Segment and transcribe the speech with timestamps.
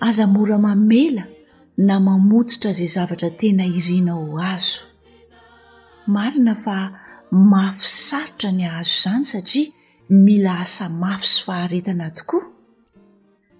[0.00, 1.22] azamora mamela
[1.76, 4.84] na mamotsitra izay zavatra tena irina o azo
[6.14, 6.76] marina fa
[7.50, 9.64] mafy sarotra ny ahzo izany satria
[10.24, 12.44] mila asa mafy sy faharetana tokoa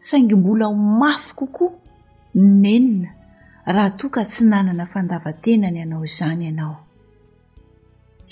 [0.06, 1.72] saingy mbola ho mafy kokoa
[2.62, 3.08] nenina
[3.74, 6.76] raha toaka tsy nanana fandavatenany ianao izany ianao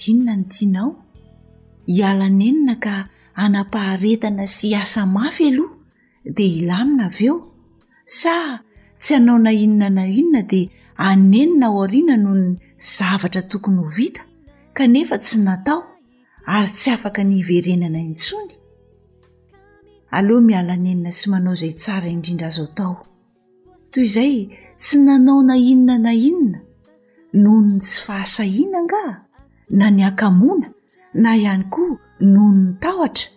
[0.06, 0.90] inona ny tianao
[1.94, 2.94] hiala nenina ka
[3.42, 5.74] anapaharetana sy asa mafy aloha
[6.36, 7.36] dia hilamina aveo
[8.14, 8.58] sa
[9.00, 10.66] tsy hanaona inona na inona dea
[11.08, 14.22] anenina o arina nohony zavatra tokony ho vita
[14.76, 15.80] kanefa tsy natao
[16.54, 18.52] ary tsy afaka ny iverenana intsony
[20.16, 22.92] aleoha miala nenina sy manao izay tsara indrindra azao tao
[23.90, 24.34] toy izay
[24.80, 26.58] tsy nanaona inona na inona
[27.42, 29.02] noho ny tsy fahasahiana nga
[29.78, 30.68] na ny akamona
[31.22, 31.92] na ihany koa
[32.32, 33.28] noho ny taotra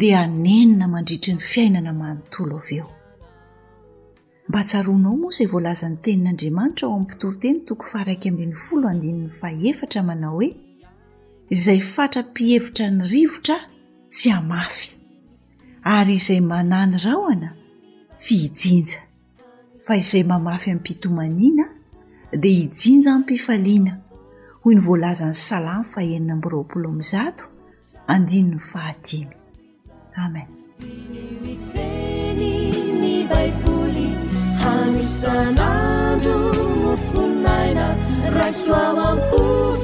[0.00, 2.88] dia anenina mandritry ny fiainana manontolo aveo
[4.48, 9.10] mba tsaroanao moa izay voalazan'ny tenin'andriamanitra ao ami'ny mpitoroteny tokony fa raikyamn'y folanny
[9.48, 10.48] aeftra manao hoe
[11.54, 13.56] izay fatrapihevitra ny rivotra
[14.12, 14.86] tsy hamafy
[15.94, 17.48] ary izay manany rahoana
[18.20, 19.00] tsy hijinja
[19.86, 21.64] fa izay mamafy aminmpitomaniana
[22.42, 23.94] dia hijinja ainmpifaliana
[24.62, 27.38] hoy ny voalazan'ny salamy fahenina mbroaolomzat
[28.14, 29.28] andinn'ny fahaim
[30.24, 30.48] amen
[34.94, 36.38] misanandro
[36.84, 37.86] nofonnaina
[38.38, 39.40] raksoaampo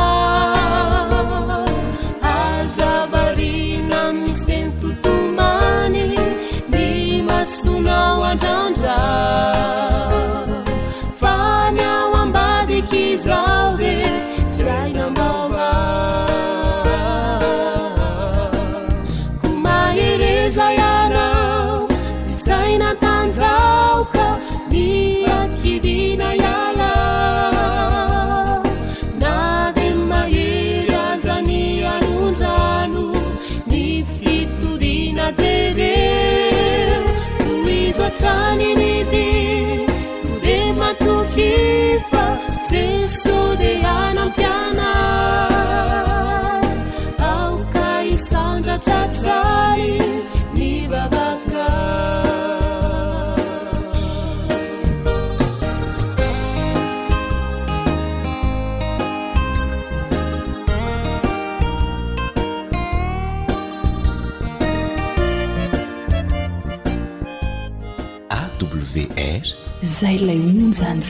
[38.17, 39.13] cנnت
[40.43, 40.45] d
[40.79, 42.09] مtkيف
[42.69, 45.07] csudnكana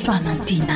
[0.09, 0.75] 爸了地难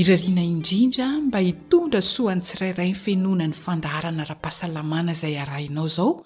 [0.00, 6.24] irariana indrindra mba hitondra sohany tsirairay nyfenona ny fandaharana ra-pahasalamana zay arainao zao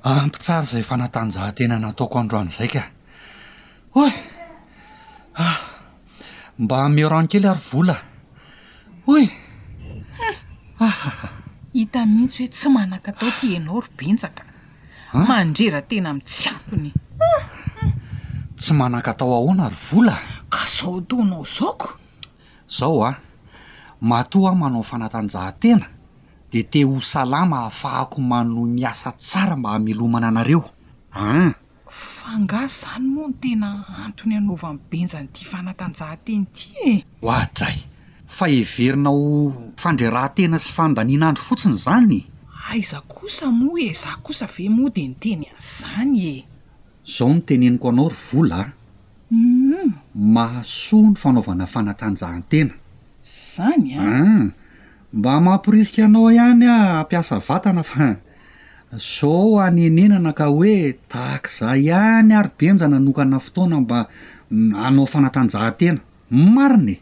[0.04, 2.84] ampitsara zay fanatanjahantena nataoko androan' izai ka
[3.98, 4.12] oe
[6.64, 7.96] mba miorano kely ary vola
[9.06, 10.92] hoyaa
[11.76, 14.42] hita mihitsy hoe tsy manaka atao ti ainao robenjaka
[15.28, 16.90] mandrera tena ami' tsy antony
[18.60, 20.22] tsy manaka atao ahoana ary volaa
[20.54, 21.88] ka zaho tonao zaoko
[22.78, 23.12] zao a
[24.10, 25.88] mato a manao fanatanjahantena
[26.52, 30.64] de te ho salama hahafahako mano miasa tsara mba hamilomana anareo
[31.24, 31.52] aah
[31.90, 33.70] fa ngaa zany moa no tena
[34.06, 36.94] antony anaovany benjany ity fanatanjahateny ty e
[37.30, 37.78] oadray
[38.38, 39.24] faheverina ho
[39.82, 42.20] fandrerahantena sy fandanianandro fotsiny zany
[42.72, 46.36] aiza ah, kosa moa e za kosa ave moa de no teny an'zany e
[47.14, 48.70] zao no teneniko anao ry vola a
[49.34, 49.90] um mm-hmm.
[50.36, 52.76] mahasoa ny fanaovana fanatanjahantena
[53.54, 54.46] zany aah ah,
[55.18, 58.14] mba mampirisika anao ihany a ampiasa vatana faa
[58.98, 60.76] zao anenenana ka hoe
[61.12, 64.00] tahakazah ihany aro benja nanokana fotona mba
[64.84, 66.00] hanao fanatanjahantena
[66.56, 66.98] marina e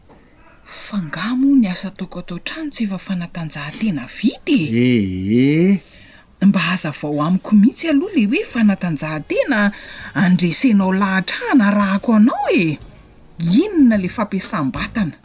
[0.85, 5.73] fangamoa ny asa taoko atao ntranotsy efa fanatanjahantena vitye eeh
[6.47, 9.59] mba aza vao amiko mihitsy aloha le hoe fanatanjahantena
[10.25, 12.65] andresenao lahatrahana rahako anao e
[13.63, 15.15] inona la fampiasam-batana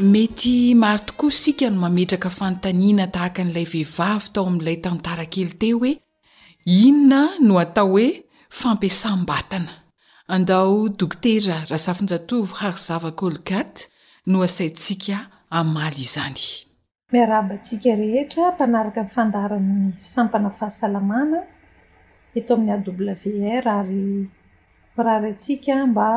[0.00, 5.76] mety maro tokoa sika no mametraka fanotaniana tahaka an'ilay vehivavy tao amin'ilay tantara kely teo
[5.82, 5.92] hoe
[6.84, 8.08] inona no atao hoe
[8.60, 9.72] fampiasam-batana
[10.36, 13.74] andao dokotera raha zafinjatov harzava kôlgat
[14.30, 15.16] no asaintsika
[15.60, 16.42] amaly izany
[17.14, 19.80] miarabatsika rehetrampanraka fandaranny
[20.12, 21.38] sampana fahasalamana
[22.38, 23.18] eto amin'ny aw
[23.64, 24.04] r ary
[25.06, 26.08] rary tsika mba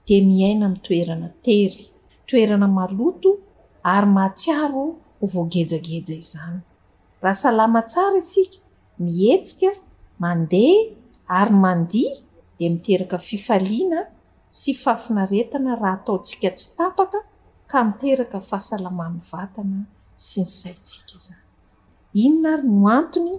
[0.08, 1.82] de miaina amytoerana tery
[2.28, 3.30] toerana maloto
[3.94, 4.84] ary mahatsiaro
[5.32, 6.58] voagejageja izany
[7.24, 8.58] raha salama tsara isika
[9.06, 9.70] mietsika
[10.22, 10.78] mandea
[11.40, 12.12] ary mandia
[12.58, 13.98] de miteraka fifalina
[14.58, 17.18] sy fafinaretana raha ataotsika tsy tapaka
[17.70, 19.78] ka miteraka fahasalamanavatana
[20.28, 21.44] sy ny saitsika izany
[22.26, 23.34] inona ary no antony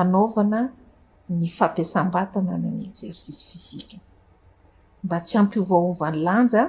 [0.00, 0.60] anavana
[1.38, 3.96] ny fampiasambatana nyny exercice fizika
[5.04, 6.62] mba tsy ampiovaovany lanja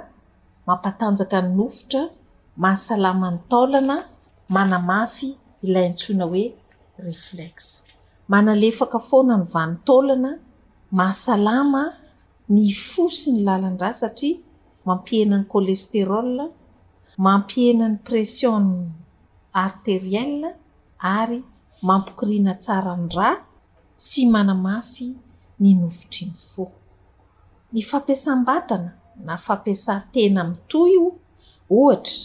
[0.67, 2.01] mampatanjaka ny nofotra
[2.63, 3.95] mahasalamany taolana
[4.55, 5.27] manamafy
[5.65, 6.45] ilay ntsoina hoe
[7.07, 7.73] reflexa
[8.31, 10.31] manalefaka foana ny vano taolana
[10.97, 11.81] mahasalama
[12.53, 14.37] ny fosi ny lalanra satria
[14.87, 16.35] mampienany colesterol
[17.25, 18.63] mampienany pression
[19.63, 20.41] arteriel
[21.19, 21.39] ary
[21.87, 23.29] mampokiriana tsara ny ra
[24.07, 25.07] sy manamafy
[25.61, 26.63] ny novotry ny fo
[27.73, 28.91] ny fampiasam-batana
[29.27, 31.07] na fampiasa tena miy toi o
[31.79, 32.15] ohatra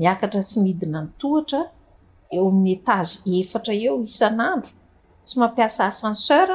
[0.00, 1.60] miakatra sy midina ny tohatra
[2.34, 4.72] eo amin'ny etage efatra eo isan'andro
[5.24, 6.48] tsy mampiasa ascenseur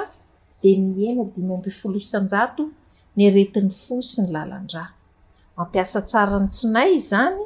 [0.62, 2.64] di miena dimombi folo isanjato
[3.16, 4.84] ny aretin'ny fo sy ny lalandra
[5.58, 7.40] mampiasa tsara ny tsinay zany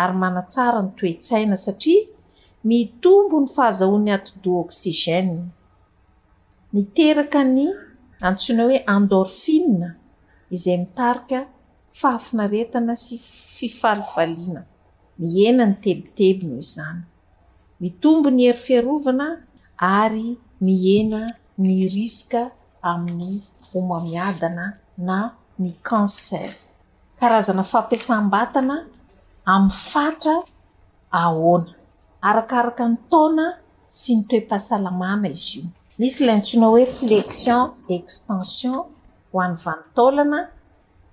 [0.00, 2.02] ary manatsara ny toetsaina satria
[2.70, 5.36] mitombo ny fahazahoan'ny atodoa oksigène
[6.74, 7.64] miteraka ny
[8.28, 9.88] antsoina hoe andorhine
[10.54, 11.38] izay mitarika
[12.00, 13.16] fahafinaretana sy
[13.56, 14.60] fifalifaliana
[15.20, 17.02] miena ny tebitebinoo izany
[17.82, 19.26] mitombo ny heri fiarovana
[20.00, 20.28] ary
[20.66, 21.20] miena
[21.62, 22.40] ny riska
[22.90, 23.34] amin'ny
[23.78, 24.64] omamiadana
[25.06, 25.16] na
[25.62, 26.50] ny kancer
[27.18, 28.76] karazana fampiasam-batana
[29.54, 30.34] amin'ny fatra
[31.24, 31.72] ahoana
[32.28, 33.46] arakraka ny taona
[33.98, 35.66] sy ny toepahasalamana izy io
[36.00, 37.62] misy la ntsoina hoe flexion
[37.98, 38.78] extension
[39.32, 40.40] hoany vanitolana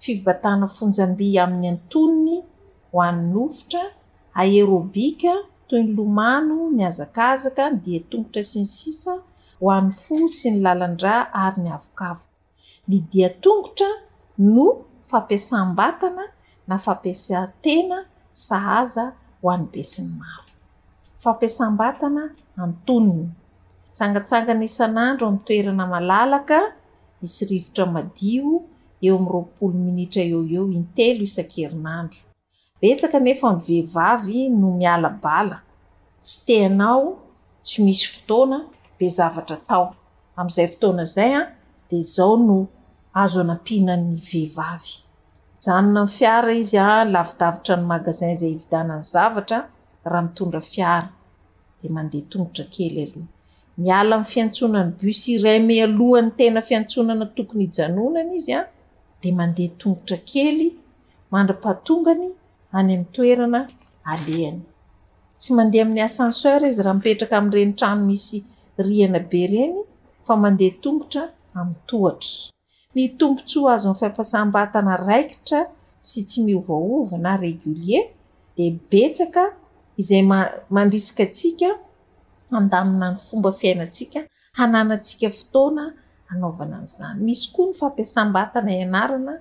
[0.03, 2.37] fivbatana fonjamby amin'ny antoniny
[2.91, 3.83] hoany novotra
[4.43, 5.33] aerôbika
[5.69, 9.11] toyny lomano miazakazaka ny diatongotra sy ny sisa
[9.63, 12.33] hoan'ny fo sy ny lalandra ary ny avokavoko
[12.89, 13.89] ny diatongotra
[14.55, 14.65] no
[15.09, 16.23] fampiasambatana
[16.69, 17.97] na fampiasatena
[18.47, 19.03] sahaza
[19.41, 20.42] hoany be si ny maro
[21.23, 22.23] fampiasam-batana
[22.65, 23.25] antoniny
[23.95, 26.57] tsangatsangana isan'andro aminy toerana malalaka
[27.25, 28.51] isy rivotra madio
[29.05, 32.21] eo am'yropolo minitra eo eo intelo isan-kerinandro
[32.79, 35.57] betsaka nefa mvehivavy no mialabala
[36.25, 37.03] tsy enao
[37.65, 38.57] tsy misy fotna
[39.05, 39.35] eray
[41.89, 42.57] de zao no
[43.21, 44.93] azo anapinany vehivavy
[45.63, 49.57] janona ny fiara izy a lavidavitra ny magazin zay vidanany zavatra
[50.05, 51.09] raha mitondra fiara
[51.81, 53.27] de mandea tongotra kely aloha
[53.83, 60.61] miala mny fiantsonany busyrame alohany tena fiantsonana tokony janonany izy ade maetooay
[65.57, 68.37] mandea amin'ny acenseur izy raha mipetraka amirenitrano misy
[68.79, 69.17] eeny
[72.95, 75.59] nytoos az y fiampasambatana raikitra
[76.09, 78.05] sy tsy miovavana régolier
[78.55, 79.43] de beaka
[79.99, 80.23] izay
[80.75, 81.69] mandrisika tsika
[82.57, 84.19] andamina ny fomba fiainatsika
[84.57, 85.85] hananantsika fotoana
[86.31, 89.33] anaovana an'izany misy koa ny fampiasam-batana ianarana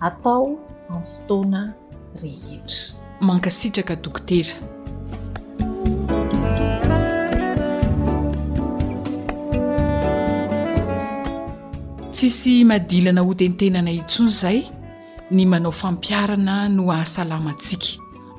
[0.09, 1.61] atao amin'ny fotoana
[2.23, 2.79] rehetra
[3.27, 4.55] mankasitraka dokotera
[12.25, 14.59] sisy madilana hotentenana intson zay
[15.31, 17.89] ny manao fampiarana no ahasalamantsika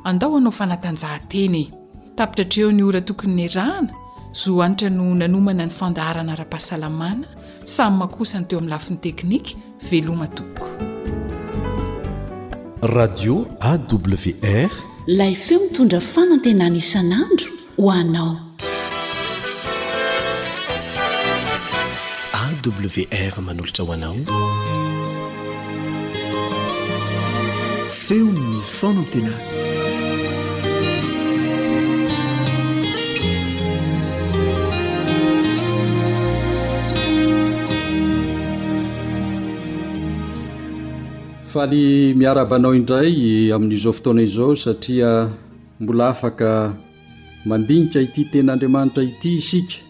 [0.03, 1.69] andao anao fanatanjahantenye
[2.15, 3.89] tapitratreo ny ora tokony ny arahana
[4.33, 7.27] zo anitra no nanomana ny fandaharana ra-pahasalamana
[7.65, 9.49] samy makosany teo amin'ny lafiny teknika
[9.91, 10.65] veloma toko
[12.81, 14.69] radio awr
[15.07, 18.44] layfeo mitondra fanantenana isan'andro ho anao
[22.69, 24.15] wr manolotra hoanao
[27.95, 29.33] feonn fonatena
[41.43, 43.15] faly miarabanao indray
[43.55, 45.13] amin'n'izao fotoana izao satria
[45.79, 46.49] mbola afaka
[47.45, 49.84] mandinika ity tenyandriamanitra ity isika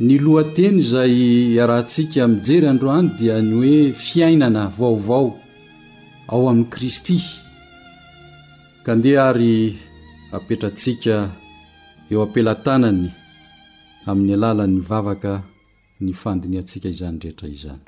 [0.00, 5.34] ny lohateny izay arantsika mijery androany dia ny hoe fiainana vaovao
[6.26, 7.18] ao amin'i kristy
[8.82, 9.78] ka ndeha ary
[10.30, 11.30] hapetrantsika
[12.10, 13.06] eo ampelantanany
[14.06, 15.42] amin'ny alalan'ny vavaka
[16.00, 17.80] ny fandiny antsika izany rehetra izany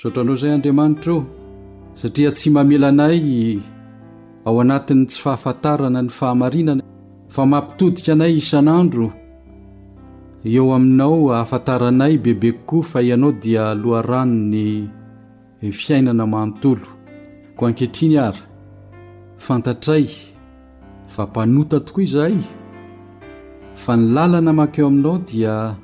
[0.00, 1.45] saotrandreo izay andriamanitra e
[2.00, 3.58] satria tsy mamelanay
[4.48, 6.82] ao anatin'ny tsy fahafantarana ny fahamarinana
[7.34, 9.06] fa mampitodika anay isan'andro
[10.52, 14.58] eo aminao hafantaranay bebe kokoa fa ianao dia aloharano ny
[15.80, 16.86] fiainana manontolo
[17.56, 18.42] koa ankehtriany ara
[19.46, 20.06] fantatray
[21.14, 22.36] fa mpanota tokoa izahay
[23.74, 25.74] fa ny lalana mankeo aminao dia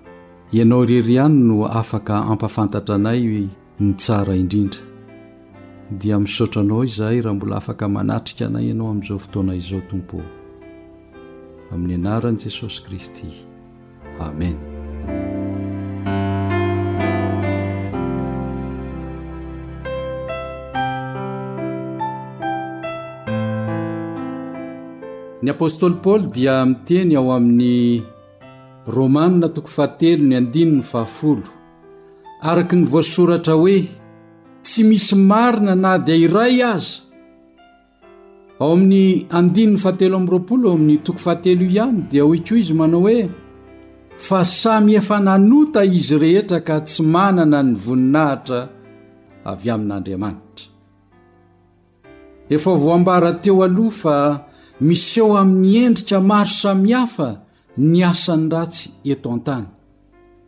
[0.53, 3.49] ianao irerihany no afaka ampafantatra anay
[3.81, 4.92] ny tsara indrindra
[5.99, 10.29] dia misaotra anao izahay raha mbola afaka manatrika nayanao amin'izao fotoana izao tompono
[11.73, 13.29] amin'ny anarany jesosy kristy
[14.21, 14.57] amen
[25.43, 28.01] ny apôstoly paoly dia miteny ao amin'ny
[28.97, 31.41] romanina toko fahatelo ny ain faafl
[32.51, 34.01] araka ny voasoratra hoe
[34.63, 37.03] tsy misy marina na dia iray aza
[38.63, 43.01] ao amin'ny andin' 'ny fahatelo ami'nroapolo ao amin'ny toko fahatelo ihany dia hoekoa izy manao
[43.07, 43.27] hoe
[44.27, 48.61] fa samy efa nanota izy rehetra ka tsy manana ny voninahitra
[49.51, 50.67] avy amin'andriamanitra
[52.57, 54.17] efa voambara teo aloha fa
[54.89, 57.29] miseho amin'ny endrika maro samihafa
[57.91, 59.67] ny asan'ny ratsy eto an-tany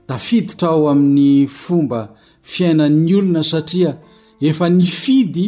[0.08, 2.00] dafiditra ao amin'ny fomba
[2.50, 3.92] fiainan'ny olona satria
[4.40, 5.46] efa ny fidy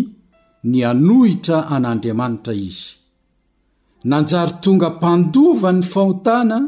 [0.67, 2.95] ny anohitra an'andriamanitra izy
[4.11, 6.59] nanjary tonga mpandovan'ny faotana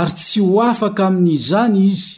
[0.00, 2.12] ary tsy ho afaka amin'izany izy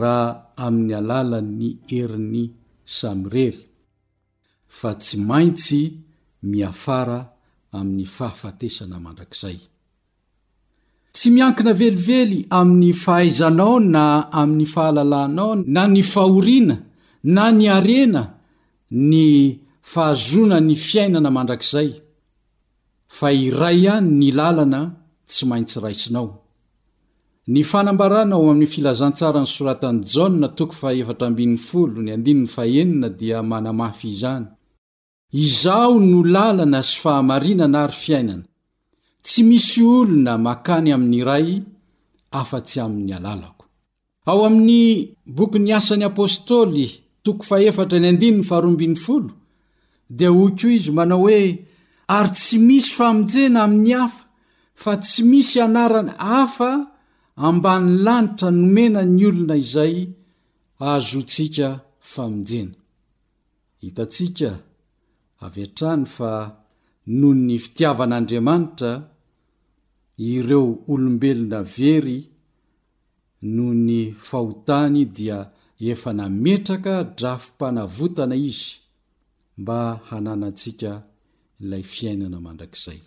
[0.00, 0.28] raha
[0.66, 2.44] amin'ny alalan'ny herin'ny
[2.98, 3.60] samyrery
[4.78, 5.80] fa tsy maintsy
[6.50, 7.18] miafara
[7.78, 9.58] amin'ny fahafatesana mandrakzay
[11.16, 14.04] tsy miankina velively amin'ny fahaizanao na
[14.40, 16.76] amin'ny fahalalanao na ny fahoriana
[17.24, 18.36] na nyarena
[18.92, 21.90] ny fahazona ny fiainana mandrakzay
[23.08, 24.80] fa iray hany ny lalana
[25.28, 26.28] tsy maintsy raisinao
[27.48, 30.28] ny fanambarana o ami'ny filazansaran'ny soratany ja
[33.20, 34.32] dia manamafy iza
[35.32, 38.44] izaho no lalana sy fahamarinana ary fiainana
[39.24, 41.48] tsy misy olona makany amin'ny iray
[42.40, 43.64] afa-tsy amin'ny alalako
[44.28, 44.80] ao amin'ny
[45.38, 49.30] bokyny asan'ny apostoly toko faefatra ny andininy faharombin'ny folo
[50.16, 51.40] dia hoy koa izy manao hoe
[52.16, 54.22] ary tsy misy famonjena amin'ny hafa
[54.82, 56.70] fa tsy misy anarana hafa
[57.46, 59.96] ambany lanitra nomena ny olona izay
[60.86, 61.68] ahazontsika
[62.12, 62.74] famonjena
[63.82, 64.50] hitatsika
[65.44, 66.30] avy atrany fa
[67.20, 68.92] noho ny fitiavan'andriamanitra
[70.32, 72.18] ireo olombelona very
[73.54, 75.38] noho ny fahotany dia
[75.92, 78.66] efa nametraka drafompanavotana izy
[79.58, 80.90] mba hananantsika
[81.60, 83.00] ilay fiainana mandrakizay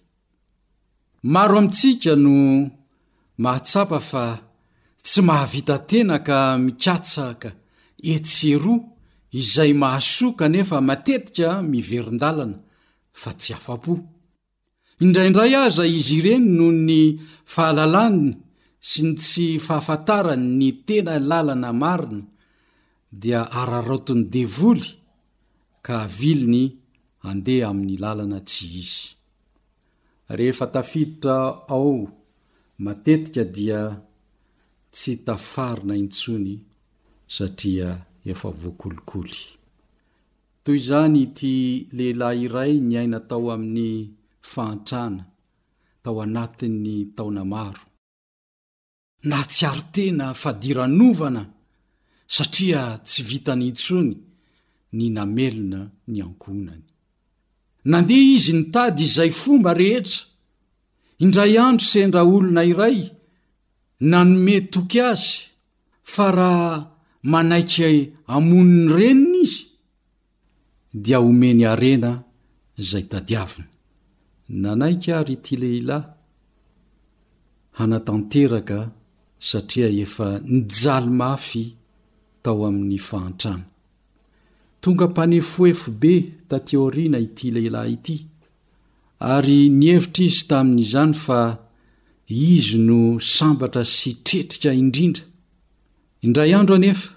[1.36, 2.34] maro amintsika no
[3.44, 4.26] mahatsapa fa
[5.06, 7.50] tsy mahavitatena ka mikatsaka
[8.14, 8.80] etseroa
[9.40, 12.58] izay mahasoaka nefa matetika miveron-dalana
[13.22, 13.94] fa tsy afa-po
[15.04, 16.92] indraindray aza izy ireny noho ny
[17.54, 18.28] fahalalaniny
[18.90, 22.24] sy ny tsy fahafantarany ny tena lalana mariny
[23.12, 24.90] dia ararotin'ny devoly
[25.86, 26.64] ka aviliny
[27.30, 29.02] andeha amin'ny lalana tsy izy
[30.38, 31.38] rehefa tafiditra
[31.76, 31.92] ao
[32.84, 33.82] matetika dia
[34.94, 36.56] tsy tafarina intsony
[37.36, 37.90] satria
[38.32, 39.40] efa voakolokoly
[40.64, 41.52] toy izany ty
[41.98, 43.92] lehilahy iray nyaina tao amin'ny
[44.52, 45.24] fahantrana
[46.04, 47.84] tao anatin'ny taona maro
[49.30, 51.44] na tsy aro tena fadiranovana
[52.28, 54.12] satria tsy vita ny intsony
[54.98, 56.84] ny namelona ny ankoonany
[57.92, 60.22] nandeha izy nitady izay fomba rehetra
[61.24, 62.98] indray andro sendra olona iray
[64.12, 65.36] nanome toky azy
[66.12, 66.72] fa raha
[67.32, 67.88] manaiky
[68.36, 69.64] amoni ny renina izy
[71.04, 72.12] dia omeny harena
[72.82, 73.68] izay tadiavina
[74.62, 76.08] nanaika ary tilehilahy
[77.80, 78.78] hanatanteraka
[79.50, 81.64] satria efa nyjalomaafy
[82.44, 83.66] tao amin'ny fahantrana
[84.82, 86.14] tonga mpanefoefobe
[86.50, 88.16] tatiorina ity lehilahy ity
[89.34, 91.40] ary nyhevitra izy tamin'izany fa
[92.52, 93.00] izy no
[93.36, 95.24] sambatra sy tretrika indrindra
[96.26, 97.08] indray andro anefa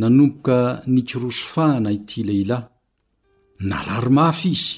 [0.00, 0.58] nanomboka
[0.92, 2.64] ni kirosofahana ity lehilahy
[3.68, 4.72] nararomafy izy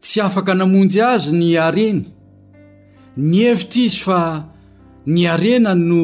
[0.00, 2.00] tsy afaka namonjy azy ny areny
[3.28, 4.18] ny hevitra izy fa
[5.06, 6.02] ny arena no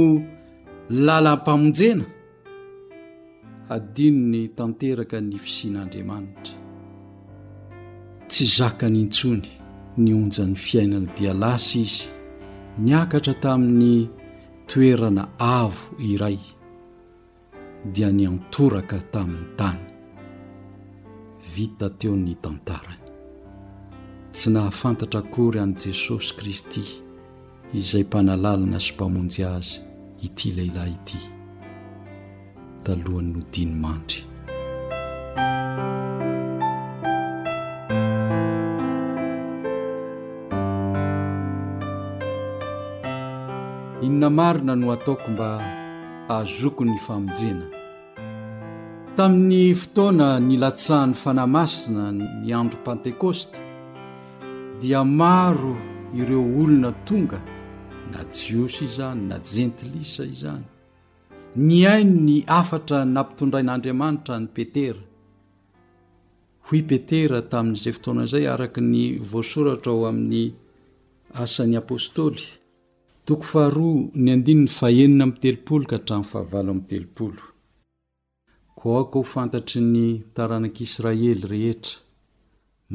[1.04, 2.06] lalampamonjena
[3.74, 6.54] adino ny tanteraka ny fisian'andriamanitra
[8.30, 9.48] tsy zaka nyintsony
[10.02, 12.04] nionja ny fiainana dia lasa izy
[12.84, 13.94] niakatra tamin'ny
[14.68, 15.22] toerana
[15.58, 16.38] avo iray
[17.94, 19.82] dia niantoraka tamin'ny tany
[21.56, 23.04] vita teo ny tantarany
[24.34, 26.82] tsy nahafantatra akory an' jesosy kristy
[27.78, 29.76] izay mpanalalana sy mpamonjy azy
[30.28, 31.20] ity lehilahy ity
[32.84, 34.22] talohanyno dinymandry
[44.06, 45.48] inona marina no ataoko mba
[46.32, 47.66] ahazoko ny famonjenana
[49.16, 52.04] tamin'ny fotoana nilatsahan'ny fanahymasina
[52.42, 53.58] ny andro pantekôsta
[54.80, 55.76] dia maro
[56.18, 57.38] ireo olona tonga
[58.12, 60.71] na jiosy izany na jentilisa izany
[61.56, 65.00] ny aino ny afatra nampitondrain'andriamanitra ny petera
[66.70, 70.52] hoy petera tamin'izay fotoana izay araka ny voasoratra ho amin'ny
[71.44, 72.40] asan'y apôstôly
[73.26, 77.44] toko faharoa ny andinny fahenina amin'ny telopolo ka hatraninny fahavalo amin'ny telopolo
[78.78, 81.98] ko aoko ho fantatry ny taranak'israely rehetra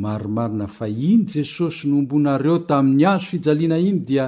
[0.02, 4.26] maromarina fa iny jesosy no ombonareo tamin'ny azo fijaliana iny dia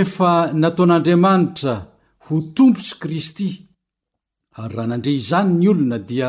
[0.00, 1.91] efa nataon'andriamanitra
[2.26, 3.48] ho tompo tsy kristy
[4.60, 6.28] ary raha nandre izany ny olona dia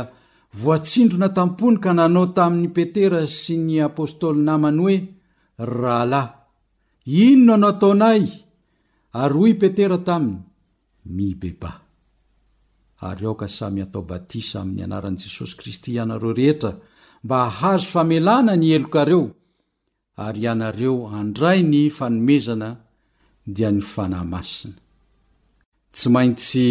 [0.62, 4.97] voatsindrona tampony ka nanao tamin'ny petera sy ny apôstôly namany hoe
[5.82, 6.29] rahalahy
[7.25, 8.23] inonanao taonay
[9.21, 10.39] ary hoy i petera taminy
[11.15, 11.71] mibeba
[13.10, 16.71] ary oka samy atao batisa amin'ny anaran'i jesosy kristy ianareo rehetra
[17.25, 19.23] mba hahazo famelana ny elokareo
[20.25, 22.69] ary ianareo andray ny fanomezana
[23.56, 24.77] dia nifanahymasina
[25.95, 26.67] tsy maintsy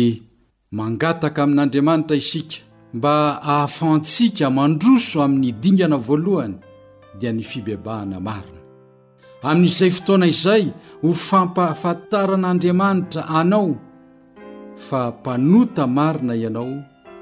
[0.77, 2.57] mangataka amin'andriamanitra isika
[2.97, 6.57] mba ahafantsika mandroso amin'ny dingana voalohany
[7.21, 8.61] dia ny fibebahana marina
[9.49, 10.65] amin'izay fotoana izay
[11.03, 13.71] ho fampahafantaran'andriamanitra anao
[14.87, 16.75] fa mpanota marina ianao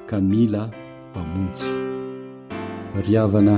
[0.08, 0.62] ka mila
[1.10, 1.64] mpamonjy
[3.04, 3.56] ry havana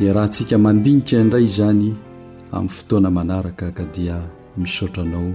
[0.00, 1.88] iarahantsika mandingika indray izany
[2.56, 4.16] amin'ny fotoana manaraka ka dia
[4.56, 5.34] misaotra anao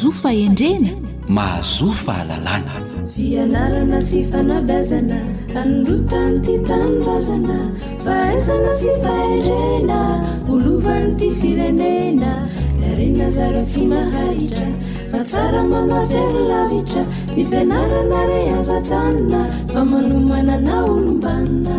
[0.00, 0.90] zofa endrena
[1.36, 2.74] mahazofa lalàna
[3.14, 5.18] fianarana sy fanabazana
[5.60, 7.56] anorotany ty tanorazana
[8.04, 10.00] fa izana sy fahendrena
[10.52, 12.32] olovan'ny ty firenena
[12.88, 14.68] arenna zareo tsy mahaitra
[15.12, 17.02] fa tsara manaotsy rylavitra
[17.36, 19.40] ny fianarana re azatsanona
[19.72, 21.78] fa manomana na olombanina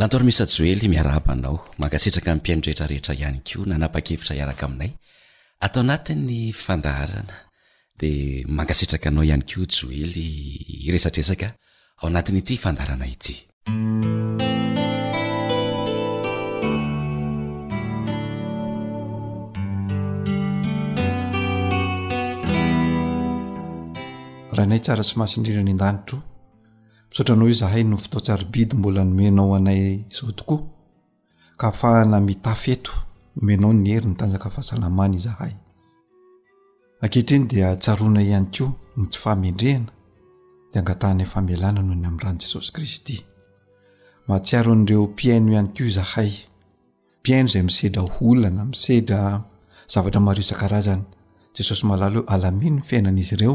[0.00, 4.90] lantoro misa joely miarahapanao mankasitraka nmpiaindretrarehetra ihany koa nanapa-kefitra hiaraka aminay
[5.66, 7.36] atao anatin'ny fandarana
[8.00, 11.48] dia mankasitraka anao ihany koa joely iresatrresaka
[11.98, 13.36] ao anatiny ity ifandarana ity
[24.56, 26.18] rahainay tsara tsy mahasindrirany indanitro
[27.18, 30.60] soatra nao i zahay no fitaotsarobidy mbola nomenao anay zao tokoa
[31.56, 32.92] ka fahana mitafeto
[33.36, 35.52] nomenao ny hery ny tanjaka fahasalamana izahay
[37.00, 38.64] akehitr iny dia tsarona ihany ko
[38.96, 39.90] ny tsy famendrehna
[40.72, 43.16] de angatanay famealana noho ny ami'n rano jesosy kristy
[44.26, 46.32] mahatsiaro n'ireo mpiaino ihany ko zahay
[47.20, 49.20] mpiaino zay misedra holana misedra
[49.92, 51.02] zavatra mariosan-karazany
[51.54, 53.54] jesosy malalo e alamino n fiainanaizy ireo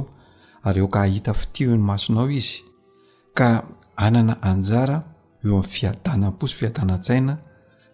[0.67, 2.59] ary eo ka hahita fiti eny masonao izy
[3.37, 3.49] ka
[4.05, 4.97] anana anjara
[5.45, 7.33] eo ami'ny fiadanapo sy fiadana-tsaina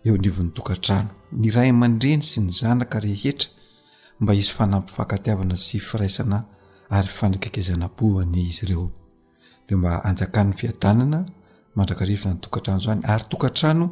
[0.08, 1.10] eo nivon'ny tokatrano
[1.42, 3.50] ny ray mandreny sy ny zanaka rehetra
[4.22, 6.38] mba izy fanampyfakatiavana sy firaisana
[6.98, 8.88] ary fanakakezanampo any izy ireo
[9.68, 11.20] demba anjakanny fiadanana
[11.76, 13.88] mandrakariv any tokatrano zany ary tokantrano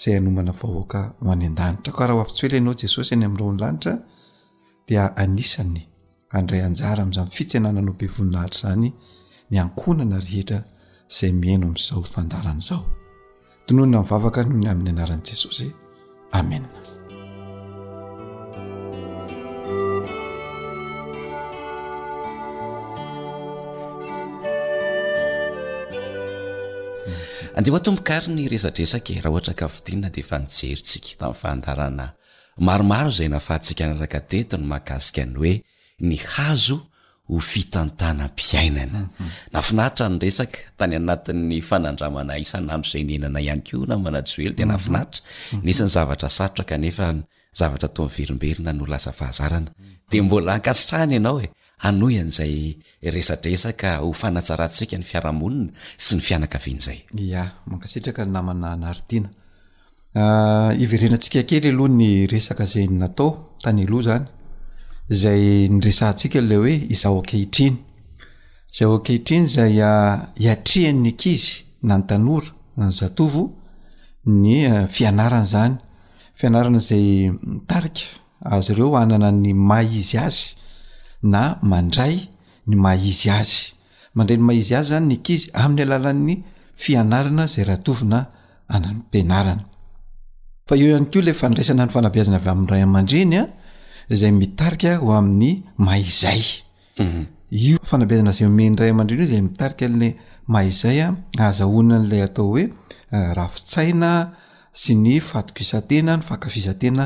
[0.00, 3.94] zay anomana fahoaka hoany an-danitra karaha ho avits oela inao jesosy ny am'ro nlanitra
[4.88, 5.80] dia anisany
[6.36, 8.88] adray ajara 'zy fitsanananao be voninahitra zany
[9.50, 10.60] ny ankonana rehetra
[11.12, 12.84] zay miheino ami'izao fandarana izao
[13.66, 15.66] tononona mivavaka noho ny amin'ny anaran' jesosy
[16.32, 16.64] amen
[27.56, 32.06] ande oatombokary ny resadresaka e, raha ohatra kafotinna dea efa nijerintsika tamin'ny fandarana
[32.66, 35.54] maromaro zay nafahatsika anaraka teto ny mahagasika ny hoe
[36.00, 36.78] ny hazo
[37.38, 44.72] hftantanam-piainananafinaritra ny resaka tany anatin'ny fanandramana isanandro zay nyenana ihany ko namana joely di mhm.
[44.74, 45.62] nafinaritra mhm.
[45.66, 47.06] nisy ny zavatra saotra ka nefa
[47.60, 49.60] zavatra to amnyverimberina no lasa fahazna
[50.10, 51.54] dea mbola ankasitrahany ianao e
[51.88, 52.54] ano an'izay
[53.16, 55.70] resatresaka ho fanajarantsika ny fiarahamonina
[56.04, 63.30] sy ny fianakavian'izaymankitra nana natianienatsa ah, kely aloha ny rsaka zayn natao
[63.64, 64.26] tany aloh zany
[65.10, 67.76] zay nyresantsika lay hoe iza akehitriny
[68.76, 71.52] zaokehriny zayiatrehanyny kizy
[71.86, 72.46] na nytanora
[72.76, 73.42] any zatovo
[74.42, 75.76] ny eh, fianarana zany
[76.38, 77.30] fianaranazay
[77.66, 77.96] tark
[78.54, 80.46] azy ireo ananany ma izy azy
[81.32, 82.16] na mandray
[82.68, 83.60] ny ma izy azy
[84.14, 86.18] mandray ny mah izy azy zany ny kiz ami'y alalay
[87.44, 89.56] azay raonaaafanaazna
[90.70, 93.44] avyarayadrnya
[94.14, 96.44] zay mitarika ho amin'ny mazayeay
[98.82, 100.12] rey
[100.58, 104.10] ayaaaazayazaonan'la ataooeasaina
[104.82, 107.04] sy nyfatok isaena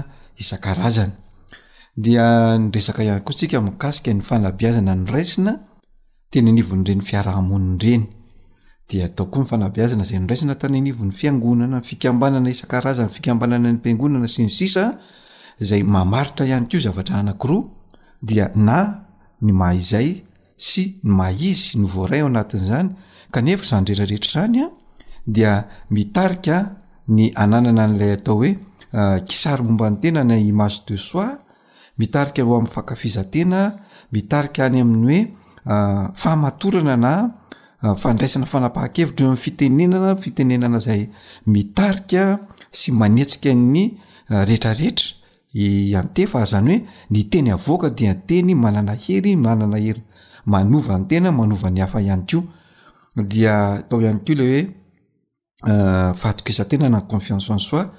[2.99, 5.53] ayoika kasika ny faaiazana nyraisina
[6.31, 8.03] tena anivonyreny fiarahamonreny
[8.89, 14.49] d ataokoa nyfanaazana zay nraisna tany anivon'ny fiangonana yfikambanana isankarazana fikambanana ny mpiangonana sy ny
[14.49, 14.85] sisa
[15.61, 17.65] zay mamaritra ihany ko zavatra anakiroa
[18.23, 18.79] dia na
[19.45, 20.25] ny mahaizay
[20.57, 22.89] sy y maizy nyvoray ao anatin' zany
[23.31, 24.67] kanefa zany retrarehetra zanya
[25.27, 25.53] dia
[25.91, 26.57] mitaika
[27.15, 28.51] ny ananana n'lay atao hoe
[28.93, 31.33] ah, kisary momba ny tena na image de soi
[31.99, 33.61] mitarika ro amin'ny fankafizatena
[34.13, 35.21] mitarika any amin'ny oe
[35.67, 37.13] ah, faaorana
[37.83, 41.03] nafadraisnafanapaha-kevitraamy ah, fitenenanafienennazay
[41.47, 42.23] mitaika
[42.73, 45.07] sy manetsika ny rehetrarehetra
[45.55, 51.99] iantefaazany hoe ny teny avoaka dia teny manana hery manana heymanova n tena manovany hafa
[52.03, 52.43] hany ko
[53.15, 54.67] dia atao ihany ko le oe
[55.71, 57.91] euh, fatokisatena na ny confianceansoa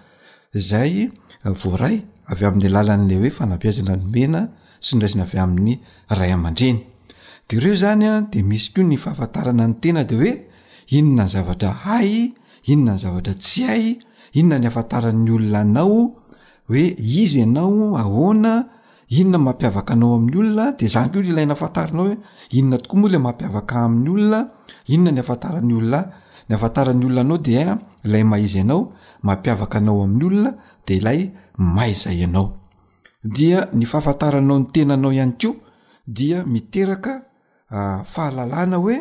[0.54, 1.10] zay
[1.44, 4.50] voray avy amin'y lalanle e fanabiazna noena
[4.82, 6.80] sraizina avy amin'ny ray amandreny
[7.50, 10.50] dereo zanya de misy ko ny fahafantarana ny tena de oe
[10.90, 12.34] inona ny zavatra hay
[12.68, 14.00] inona ny zavatra tsy hay
[14.34, 16.25] inona ny afataran'ny olona anao
[16.70, 18.54] hoe izy ianao ahona
[19.10, 22.16] inona mampiavaka anao amin'ny olona de zankolay nafatarinao he
[22.58, 24.40] inona tokoa moa le mampiavaka amin'ny olona
[24.94, 25.12] inona
[26.50, 30.54] ny aftrnyolao deaaoapiavakaanao am'ny olona
[30.88, 31.20] de lay
[31.58, 32.48] maizay anao
[33.36, 35.50] dia ny faafataranao ny tenanao ihany ko
[36.18, 37.22] dia miteraka
[37.70, 38.96] ah, fahalalàna hoe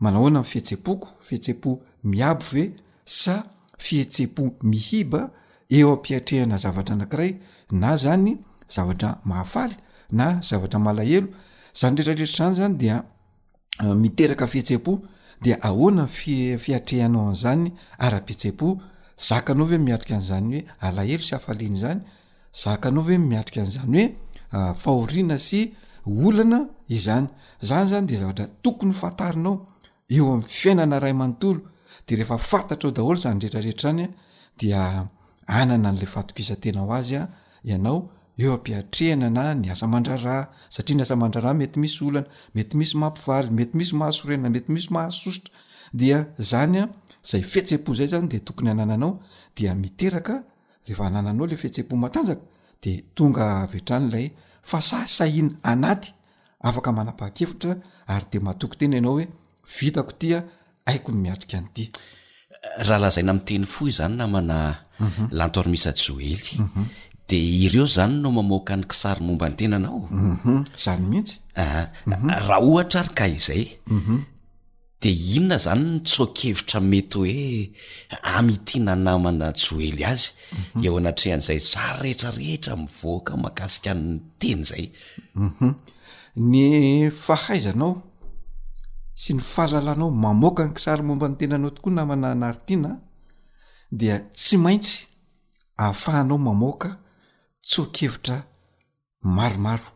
[0.00, 1.70] manahoana am fihetsepoko fihetsepo
[2.10, 2.62] miaby ve
[3.04, 3.34] sa
[3.78, 5.30] fihetsepo mihiba
[5.78, 7.30] eo ampiatrehana zavatra anakiray
[7.82, 8.32] na zany
[8.74, 9.76] zavatra mahafaly
[10.18, 11.28] na zavatra malahelo
[11.78, 12.96] zany retrarehetr zany zany dia
[13.82, 14.92] ah, miteraka ietsepo
[15.44, 16.08] de aonan
[16.72, 17.64] iatrehanaoazany
[18.06, 18.68] ara-ptsepo
[19.28, 22.00] zakaanao ve miatrika anzany hoe alahelo s afaliny zany
[22.62, 24.12] zakaanao ve miatrikaanzany hoe
[24.58, 25.60] ah, faorina sy
[26.26, 26.60] olana
[26.96, 27.26] izany
[27.68, 29.54] zany zany de zavatra tokony fantarinao
[30.14, 31.60] eo amy fiainana ray manontolo
[32.06, 34.12] de reefa fantatraao daolo zany retraretr zany ah,
[34.60, 34.82] dia
[35.46, 37.28] anana n'la fatok izantenao azy a
[37.64, 37.98] ianao
[38.38, 43.48] eo ampiatrehana na ny asa mandrarah satria n asamandrarah mety misy olana mety misy mampivaly
[43.58, 45.52] mety misy mahasorena mety misy mahasositra
[47.22, 49.12] dzay fetsepo zay zany detoonyanananao
[49.56, 52.40] da miterakaefa anananao la fetsepo matanjaka
[52.82, 54.26] de tongaavetranylay
[54.70, 56.08] fa sahsahina anaty
[56.68, 57.72] afaka manapaha-kevitra
[58.12, 59.26] ary de matoky tena ianaohoe
[59.78, 60.38] vitaota
[60.90, 64.56] aiko miatrika ntyhalazaina amteny fozany na mana
[65.00, 65.28] Mhm.
[65.32, 66.82] la ntory misa joely mhm.
[67.28, 70.02] de ireo zany no mamoaka ny kisarymomba ntenanao
[70.82, 71.10] zany mhm.
[71.10, 71.86] mihitsy a ah,
[72.48, 73.64] raha ohatra ry ka izay
[75.00, 77.32] de inona zany nytsokevitra mety hoe
[78.36, 80.28] amtiana namana joely azy
[80.84, 84.84] eo anatrehan'zay zar rehetrarehetra mivoaka mahakasika any teny zay
[86.50, 86.58] ny
[87.24, 87.92] fahaizanao
[89.22, 92.92] sy ny fahalalanao mamoaka ny kisarymomba ny tenanao tokoa namana anary tiana
[93.90, 95.06] dia tsy maintsy
[95.76, 96.98] ahafahanao mamoaka
[97.66, 98.36] tsokevitra
[99.22, 99.88] maromaro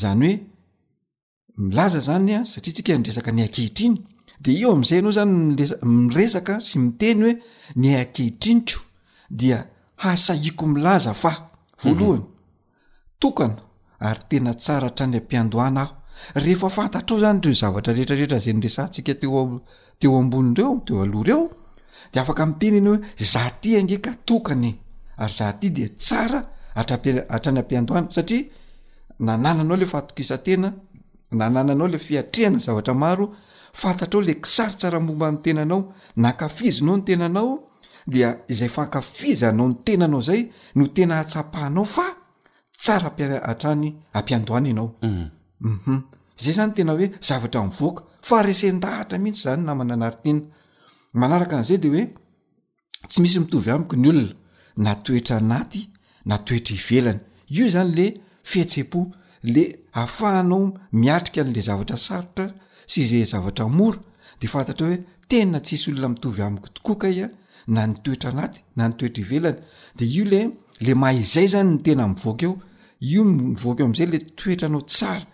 [0.00, 0.40] zany hoe
[1.66, 3.94] milaza zanya satria atsika nyresaka ny akehitriny
[4.42, 5.32] de io amn'izay ianao zany
[6.06, 7.32] miresaka sy miteny hoe
[7.80, 8.78] ny akehitriniko
[9.38, 9.58] dia
[10.02, 11.32] hasaiako milaza fa
[11.82, 12.30] voalohany mhm.
[13.20, 13.58] tokana
[14.08, 15.94] ary tena tsara hatra ny am-piandohana aho
[16.42, 21.42] rehefa fantatra eo zany reo zavatra rehetrarehetra zay nyresantsika teteo ambonireo teo aloh reo
[22.12, 24.70] de afaka m'teny anao hoe zah ty angeka tokany
[25.20, 26.40] ary zahty de tsara
[27.34, 33.26] atrany ampiandoana satraananao le fahatokisatenannao le fiatrehana zavatra maro
[33.80, 35.80] fantatr ao le sartsaramomba ntenanao
[36.22, 37.52] nakafizinao ny tenanao
[38.12, 38.28] dia
[38.58, 40.40] zay fakafizanao ny tenanao zay
[40.76, 42.06] no tena atsapahnao fa
[42.82, 43.08] tsara
[43.48, 45.30] hatranyampiandoana anaouu mm.
[45.60, 45.98] mhm.
[46.42, 50.40] zay zany tenahoe zavatra mivoaka fa resandahatra mihitsy zany namana anaritena
[51.14, 52.02] manaraka an'zay de oe
[53.08, 54.34] tsy misy mitovy amiko ny olona
[54.84, 55.80] na toetra anaty
[56.28, 57.20] na toetra ivelany
[57.56, 58.06] io zany le
[58.50, 59.00] fihatse-po
[59.54, 59.64] le
[60.02, 62.46] afahanao miatrika 'le zavatra sarotra
[62.90, 63.98] sy izay zavatra moro
[64.40, 64.98] de fantatra hoe
[65.30, 67.26] tena tsisy olona mitovy amiko tokoakaya
[67.74, 69.58] na ny toetra anaty na ny toetra ivelany
[69.98, 70.40] de io le
[70.86, 72.54] le mahayzay zany ny tena mivoaka eo
[73.10, 75.24] io mivoak eo am'zay le toetra anao tsara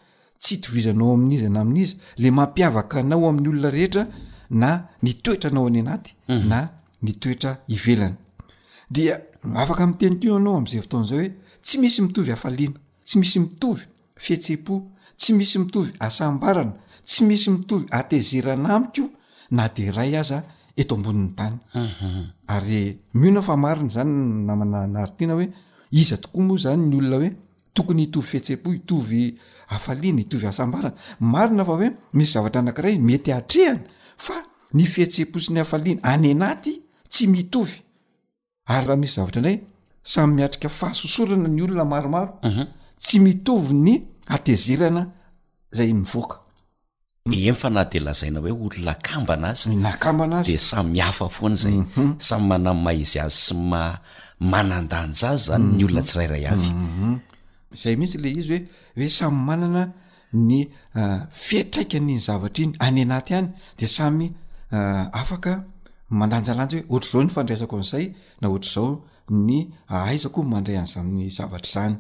[0.42, 4.02] tsy itovizanao amin'izy ny amin'izy le mampiavaka anao amin'ny olona rehetra
[4.51, 6.48] na n toetra nao any anaty mhm.
[6.48, 6.68] na
[7.03, 8.16] n toera ivelna
[8.90, 9.11] di
[9.55, 11.34] afaka mteny koanao am'zay ftaon'zay hoe
[11.64, 12.74] tsy misy mitovy afaliana
[13.07, 13.84] tsy misy mitovy
[14.18, 14.74] fhetsepo
[15.18, 16.72] tsy misy mitovy asambarana
[17.07, 19.05] tsy misy mitovy atezerana amiko
[19.51, 20.42] na de ay azao
[20.76, 22.59] a
[23.42, 25.46] faa zanaoe
[25.92, 27.30] iza tooa moa zany nyolona oe
[27.74, 29.38] tokony itovy fhesepo itovy
[29.68, 30.90] aina itovy asabana
[31.20, 33.80] marina fa hoe misy zavatra anakiray mety atrehana
[34.24, 34.36] fa
[34.76, 36.72] ny fihetseham-posiny hafaliana any anaty
[37.12, 37.76] tsy mitovy
[38.74, 39.58] ary raha misy zavatra indray
[40.12, 42.64] samy miatrika fahasosorana ny olona maromaro mhm.
[43.04, 43.92] tsy mitovy ny
[44.34, 45.02] atezerana
[45.76, 46.36] zay mivoaka
[47.26, 52.10] e ny fanahde lazaina hoe olonakambaaanazyaaba az de samy miafa foana zay mhm.
[52.28, 53.80] samy mana maizy azy syma
[54.52, 57.14] manandanj azy zany ny olona tsirairay avy mhm.
[57.80, 58.60] zay mihitsy la izy hoe
[58.96, 59.82] hoe samy manana
[60.32, 60.64] ny
[60.96, 64.32] euh, fiatraika an'iny zavatra iny any anaty any de samy
[64.72, 65.64] euh, afaka
[66.10, 69.66] mandanjalanjy hoe ohatr'zao ny fandraisako izay na ohatrzao ny euh,
[69.96, 71.96] ahaizako mandray anzany zavatra zany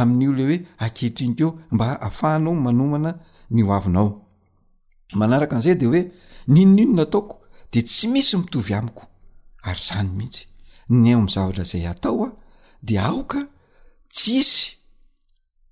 [0.00, 3.10] amin'n'ioleoe akehitrinkeo mba afahanao manomana
[3.54, 4.06] ny oainao
[5.26, 6.00] anaraka nzay deoe
[6.48, 7.34] n inoninona ataoko
[7.72, 9.02] de tsy misy mitovy amiko
[9.62, 10.44] ary zany mihitsy
[10.88, 12.30] ny o amzavatra zay atao a
[12.82, 13.44] de aoka
[14.12, 14.76] ts isy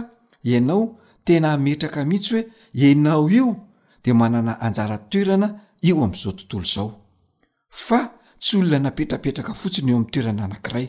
[0.52, 0.80] ianao
[1.24, 2.34] tena metraka mihitsy
[2.78, 3.46] hoe anao io
[4.04, 5.48] de manana anjarantoerana
[5.88, 6.88] eo amzao tontolo zao
[7.68, 7.98] fa
[8.40, 10.86] tsy olona napetrapetraka fotsiny eo am'y toerana anankiray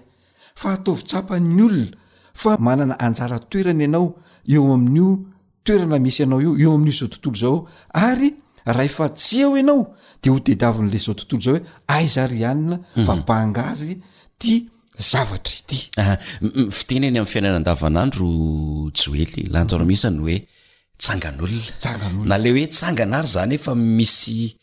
[0.59, 2.00] fa ataovitsapan'ny olona
[2.33, 4.07] fa manana anjara toerana ianao
[4.47, 5.09] eo amin'io
[5.63, 7.55] toerana misy ianao io eo amin'io zao tontolo zao
[7.93, 8.29] ary
[8.65, 9.81] raha efa tsy eho ianao
[10.23, 13.05] de ho teidiavin'la zao tontolo zao hoe aizary anina mhm.
[13.05, 13.97] fa bahnga azy
[14.39, 14.61] tia
[15.11, 16.17] zavatra ity a
[16.77, 18.27] fitenyny ami'ny fiainana andavanandro
[18.99, 20.37] joely laha anjara misy ny oe
[21.01, 24.55] tsangan'olona na le hoe tsangana ary zany efa misy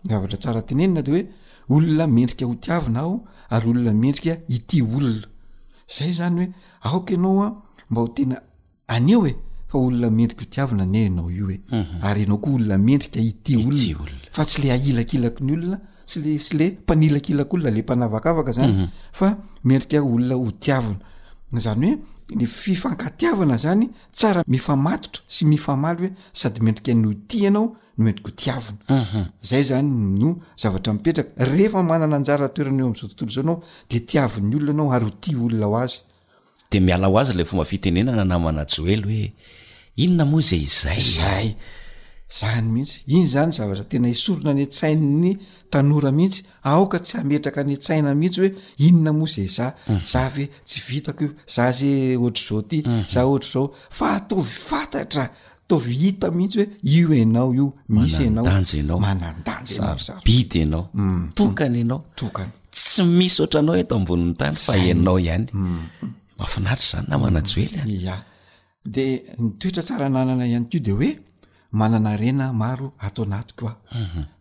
[0.09, 3.15] ayoavtra tsaratenenina deoeolona mendrika hotiaina ao
[3.53, 5.27] ary olona mendrika ity olona
[5.95, 6.47] zay zany hoe
[6.91, 7.51] aok ianao a
[7.89, 8.41] mba ho tena
[8.87, 9.33] aneo e
[9.67, 11.99] fa olona miendrika ho tiavina any o anao io e mhm.
[12.01, 16.57] ary anao koa olona miendrika ity olona fa tsy le ailakilaki ny olona sle sy
[16.57, 18.87] le mpanilakilak' olona le mpanavakaavaka zany mhm.
[19.13, 19.27] fa
[19.63, 21.99] mendrika olona ho tiavina zany hoe
[22.39, 29.23] le fifankatiavana zany tsara mifamatotra sy mifamaly hoe sady miendrika anyo ity ianao nomeikotiavina mhm.
[29.41, 33.99] zay zany no zavatra mipetraka rehefa manana anjara toerana eo am'zao tontolo zao anao de
[33.99, 35.99] tiavin'ny olona anao ary ho ti olona o azy
[36.71, 39.33] deiala ho azy la fomba fitenenana namanajoel oe
[39.95, 41.55] inona moa zay izay zay
[42.39, 45.33] zany mihitsy iny zany zavatra tena isorona any atsain nny
[45.69, 50.05] tanora mihitsy aoka tsy ametraka any tsaina mihitsy hoe inona moa zay za mhm.
[50.05, 51.71] za ve tsy vitako i za mhm.
[51.77, 52.75] za oatrzao t
[53.13, 55.29] za oatrzao fa ataovy fatatra
[55.67, 59.79] tohita mihitsy hoe io enao io misy anaoanadanjady
[67.33, 69.05] aznynade
[69.39, 71.09] ntoetra tsara nanana ihany keo de hoe
[71.71, 73.75] manana rena maro ato anatyko a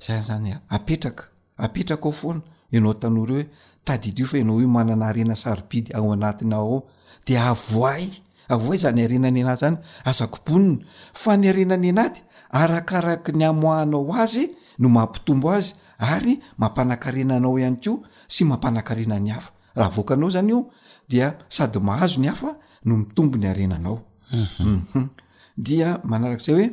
[0.07, 0.27] zan mhm.
[0.29, 1.25] zany a apetraka
[1.57, 2.43] apetraka ao foana
[2.73, 3.47] ianao tano reo hoe
[3.85, 6.83] tadiidio fa anao io manana rena saro bidy ao anatina ao
[7.27, 8.09] de avoay
[8.49, 10.85] av hoe za ny arenany anaty zany azakobonina
[11.15, 12.21] fa ny arenany anaty
[12.51, 17.93] arakaraky ny amoahnao azy no mampitombo azy ary mampanankarenanao ihany ko
[18.29, 20.61] sy mampanakarena ny hafa raha voakanao zany io
[21.09, 22.51] dia sady mahazo ny hafa
[22.85, 23.97] no mitombo ny arenanao
[24.33, 25.09] uuhum mhm.
[25.57, 26.71] dia manarak'zay hoe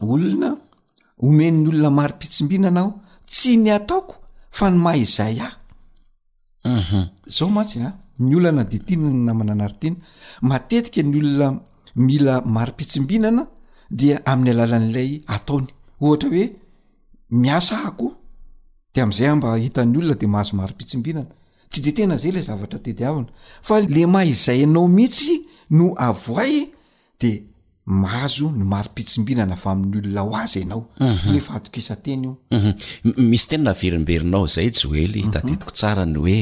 [0.00, 0.50] olona
[1.18, 2.88] omeny ny olona maropitsimbinanao
[3.30, 4.14] tsy ny ataoko
[4.50, 5.52] fa ny maha izay ah
[6.64, 7.06] uhu mhm.
[7.36, 9.96] zao matsinaa ny olana de tiana ny namana anarytiana
[10.50, 11.48] matetika ny olona
[12.06, 13.42] mila maropitsimbinana
[14.00, 15.68] de amin'ny alalan'lay ataony
[16.04, 16.44] ohatra hoe
[17.42, 18.08] miasa hako
[18.94, 21.32] de am'izay a mba ahitan'ny olona de mahazo mar-pitsimbinana
[21.70, 23.30] tsy de tena zay le zavatra tediavina
[23.66, 25.34] fa le mah izay ianao mihitsy
[25.78, 26.54] no avoay
[27.22, 27.30] de
[28.02, 31.40] mahazo ny maropitsimbinana fa amin'ny olona ho azy ianao oe mhm.
[31.48, 32.70] fatok isa teny io mhm.
[33.30, 35.32] misy tena verimberinao zay joely mhm.
[35.34, 36.40] taditiko tsara ny oe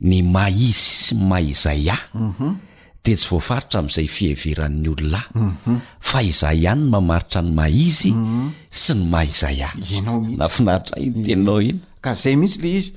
[0.00, 2.56] ny maizy sy y maizay ah mhm.
[3.04, 5.78] de tsy voafaritra am'izay fiheveran'ny olonaa mhm.
[6.00, 8.48] fa izay ahny mamaritra ny maizy mhm.
[8.82, 11.72] sy ny maizay ahnafiaritra inytennaoiny
[12.04, 12.88] ka zay mihitsy le izy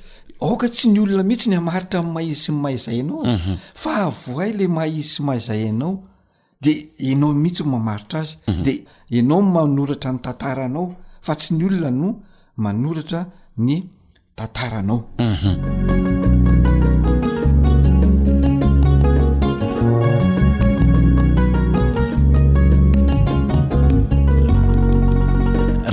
[0.49, 3.21] aka tsy ny olona mihitsy ny hamaritra maiz sy ny mahaizayanao
[3.81, 5.93] fa ahavoay le mahizy sy mahaizay anao
[6.63, 6.71] de
[7.11, 8.35] anao mihitsy mamaritra azy
[8.65, 8.73] de
[9.19, 10.85] anao n manoratra ny tantaranao
[11.25, 12.09] fa tsy ny olona no
[12.55, 13.19] manoratra
[13.57, 13.75] ny
[14.35, 15.63] tantaranao mhm.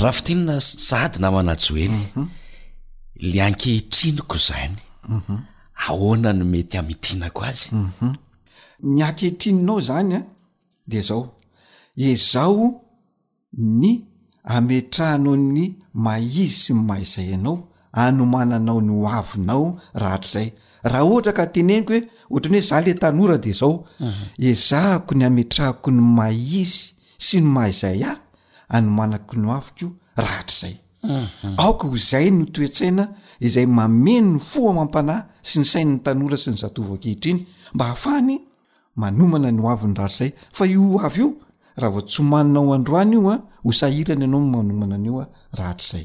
[0.03, 2.26] rahafitianna sady namanajo ely mhm.
[3.30, 4.76] le ankehitriniko zany
[5.09, 5.36] mhm.
[5.74, 7.68] ahoana no mety amitianako azy
[8.95, 10.24] ny ankehitrininao zany a eh,
[10.86, 11.34] de zao
[11.97, 12.84] izao
[13.53, 13.88] ny
[14.45, 15.62] ametrahanao ny
[15.95, 20.49] mahizy sy ny mahaizayanao anomananao ny oavinao ratr'zay
[20.82, 21.93] raha ohatra ka teneniko
[22.30, 23.84] hoe ny oe za le tanora de zao
[24.68, 26.93] zhko ny ametrahako ny maizy
[27.26, 28.12] sy ny mahzay a
[28.76, 29.86] anmanako ny avko
[30.16, 30.74] ratrzay
[32.11, 33.05] za notoetsaina
[33.41, 37.41] izay mamenony foa mampanahy sy ny sainny tanora sy ny zatovokehitriny
[37.74, 38.36] mba ahafahny
[39.01, 41.26] manomana ny oainyratrzay fa io aio
[41.80, 45.24] rahav tsy omananao androany io a osairany anao manomana noa
[45.59, 46.05] ratrzay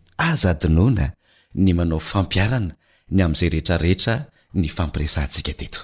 [0.27, 1.05] aaza adinona
[1.63, 2.73] ny manao fampiarana
[3.15, 4.15] ny ami zay rehetrarehetra
[4.59, 5.81] ny fampiresantsika teto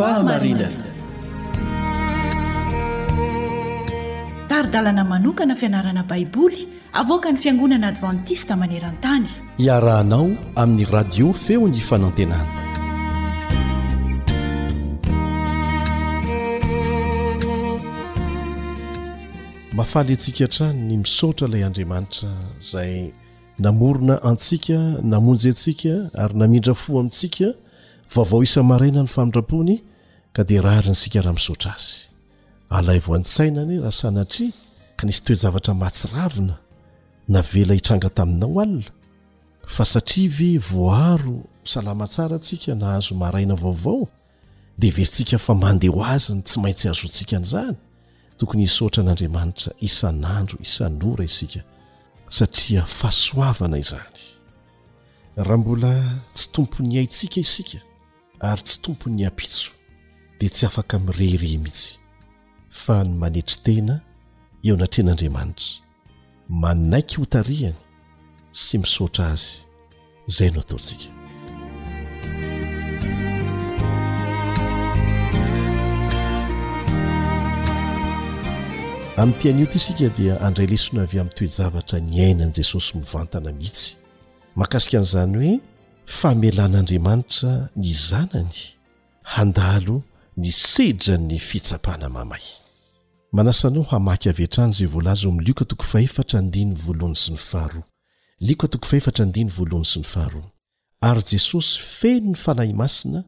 [0.05, 0.82] 6
[4.53, 9.25] sary dalana manokana fianarana baiboly avoka ny fiangonana advantista maneran-tany
[9.65, 12.53] iarahanao amin'ny radio feony fanantenana
[19.77, 22.29] mafaly antsika hntrany ny misaotra ilay andriamanitra
[22.63, 22.93] izay
[23.65, 24.77] namorona antsika
[25.13, 25.93] namonjy antsika
[26.23, 27.47] ary namindra fo amintsika
[28.15, 29.75] vaovao isa marena ny famindrapony
[30.33, 32.12] ka dia raryansika raha misotra azy
[32.73, 34.51] alayvo an--saina ane raha sanatria
[34.97, 36.55] ka nisy toe zavatra matsiravina
[37.27, 38.91] na vela hitranga taminao alina
[39.67, 44.07] fa satria ve voaro salama tsara ntsika na hazo maraina vaovao
[44.79, 47.77] dia ventsika fa mandeho azany tsy maintsy azontsika n'izany
[48.37, 51.61] tokony isoatra an'andriamanitra isan'andro isanora isika
[52.37, 54.19] satria fahasoavana izany
[55.37, 55.93] raha mbola
[56.33, 57.77] tsy tompo ny haintsika isika
[58.41, 59.69] ary tsy tompo ny ampitso
[60.39, 62.01] dia tsy afaka mirere mihitsy
[62.73, 63.93] fa ny manetry tena
[64.65, 65.79] eo anatrehn'andriamanitra
[66.61, 67.77] manaiky ho tarihany
[68.51, 69.61] sy misaotra azy
[70.29, 71.05] izay no ataontsika
[79.21, 83.93] amin'ny tianyo ty sika dia andray lesona avy amin'ny toejavatra ny ainan'i jesosy mivantana mihitsy
[84.57, 85.53] mahakasika an'izany hoe
[86.19, 88.57] famelan'andriamanitra ny zanany
[89.37, 90.01] handalo
[90.41, 92.41] ny sedrany fitsapahna mamay
[93.35, 97.31] manasa nao hamaky avy entrany za voalaza o ami' lioka toko fahefatra andiny voalohany sy
[97.31, 97.83] ny faharoa
[98.47, 100.47] lioka toko fahefatra andiny voalohany sy ny faharoa
[101.01, 103.19] ary jesosy feno ny fanahy masina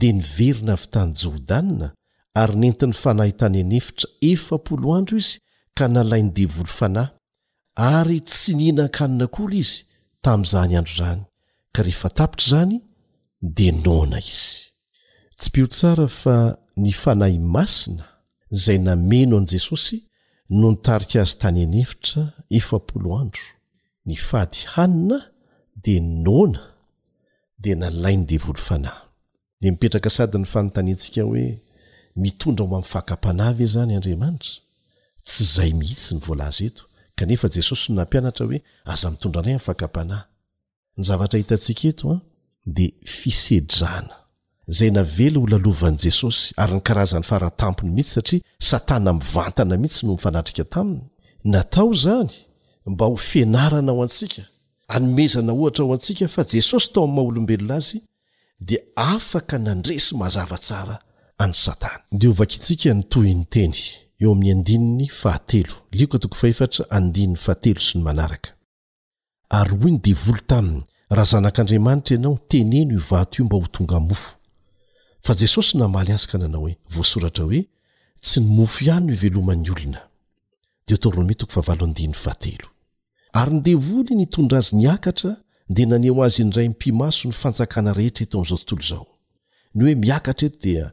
[0.00, 1.88] dia niverina avy tany jordanna
[2.40, 5.34] ary nentiny fanahy tany anefitra efapoloandro izy
[5.76, 7.10] ka nalainy devolo fanahy
[7.92, 9.76] ary tsy nihinankaninakory izy
[10.24, 11.20] tamin'izany andro izany
[11.74, 12.76] ka rehefa tapitr' izany
[13.56, 14.50] dia nona izy
[15.38, 16.36] tsy peo tsara fa
[16.82, 18.04] ny fanahy masina
[18.52, 19.98] zay nameno an' jesosy
[20.58, 22.22] no nitarika azy tany anevitra
[22.58, 23.42] efapolo andro
[24.06, 25.18] ny fady hanina
[25.84, 26.60] de nona
[27.62, 29.00] de nalai ny devolo fanahy
[29.60, 31.44] de mipetraka sady ny fanontanyntsika hoe
[32.16, 34.52] mitondra mo amin' fakampanah ve zany andriamanitra
[35.26, 36.82] tsy izay mihitsy ny voalaza eto
[37.18, 38.58] kanefa jesosy no nampianatra hoe
[38.92, 40.24] aza mitondra anay ami'y fakampanahy
[40.98, 42.16] ny zavatra hitantsika eto a
[42.76, 44.14] dea fisedraana
[44.68, 50.64] zay navelo ho lalovany jesosy ary nykarazan'ny faratampony mihitsy satria satana mivantana mihitsy no mifanatrika
[50.64, 51.00] taminy
[51.44, 52.30] natao zany
[52.86, 54.42] mba ho fianarana ao antsika
[54.88, 57.98] anomezana ohatra aho antsika fa jesosy tao ami'y ma olombelona azy
[58.60, 60.98] dia afaka nandresy mazava tsara
[61.38, 62.90] any satana dtyahzadramntra
[71.74, 74.28] anaoteneato ioba hotongafo
[75.22, 77.60] fa jesosy namaly azy ka nanao hoe voasoratra hoe
[78.24, 80.00] tsy nymofo ihany veloman'ny olona
[83.40, 85.32] ary ny devoly nitondra azy niakatra
[85.74, 89.06] dia naneho azy indray mpimaso ny fanjakana rehetra eto ami'izao tontolo izao
[89.74, 90.84] ny oe miakatra eto dia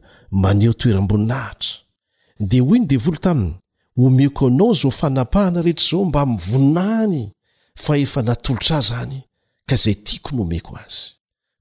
[0.44, 1.70] maneho toeramboninahitra
[2.50, 3.54] dia hoy ny devoly taminy
[4.06, 7.22] omeko anao zao fanapahana rehetra izao mba mivoninany
[7.84, 9.18] fa efa natolotra ah za any
[9.66, 11.04] ka izay tiako nyhomeko azy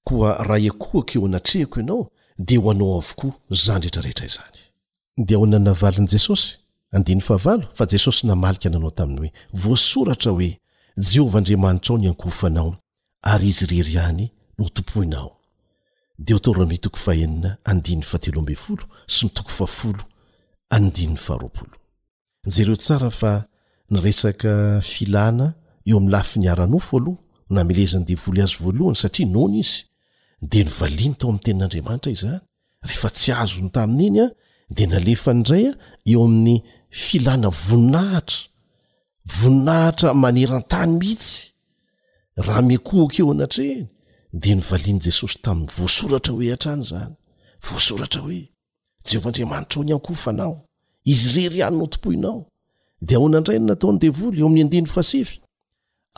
[0.06, 2.10] koa raha iakohak eo anatrehako ianao
[2.40, 4.58] de ho anao avokoa zany rehetrarehetra izany
[5.18, 6.56] de ahonanavalin'i jesosy
[6.92, 9.32] andiny fahava fa jesosy namalika nanao taminy hoe
[9.64, 10.52] voasoratra hoe
[10.98, 12.76] jehovah andriamanitra ao ny ankofanao
[13.22, 15.38] ary izy rery any no tompoinao
[16.20, 20.04] de otora mitoko fahenina andinn'ny fatelo ambe folo sy mitokofafolo
[20.70, 21.76] andinn'ny faharoapolo
[22.46, 23.46] zareo tsara fa
[23.92, 25.54] nyresaka filana
[25.86, 27.18] eo amin'ny lafi niaranofo aloha
[27.50, 29.89] na milezany devoly azy voalohany satria nony izy
[30.42, 32.42] de nyvaliany tao amin'ny tenin'andriamanitra izany ah.
[32.88, 34.30] rehefa tsy azony tamin'iny a ah,
[34.76, 35.76] de nalefay dray a ah,
[36.12, 36.58] eo amin'ny
[37.02, 38.38] filana voninahitra
[39.38, 41.34] voninahitra maneran-tany mihitsy
[42.46, 43.84] raha mekohokeo anatrehny
[44.42, 47.12] de nyvalian' jesosy tamin'ny voasoratra hoe atrany zany
[47.68, 48.42] voasoratra hoe
[49.08, 50.54] jehovaandriamanitra ao ny ankofanao
[51.14, 52.40] izy rery ihanyno topoinao
[53.08, 55.36] de ao nandrayno nataony devoly eo amin'ny andiny fasify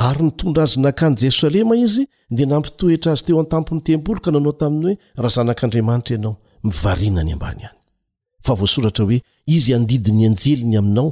[0.04, 2.04] ary nitondra azy nankany jerosalema izy
[2.36, 6.34] dia nampitohetra azy teo an-tampon'ny tempoly ka nanao taminy hoe raha zanak'andriamanitra ianao
[6.66, 7.76] mivarina ny ambany any
[8.46, 9.18] fa voasoratra hoe
[9.56, 11.08] izy andidiny anjeliny aminao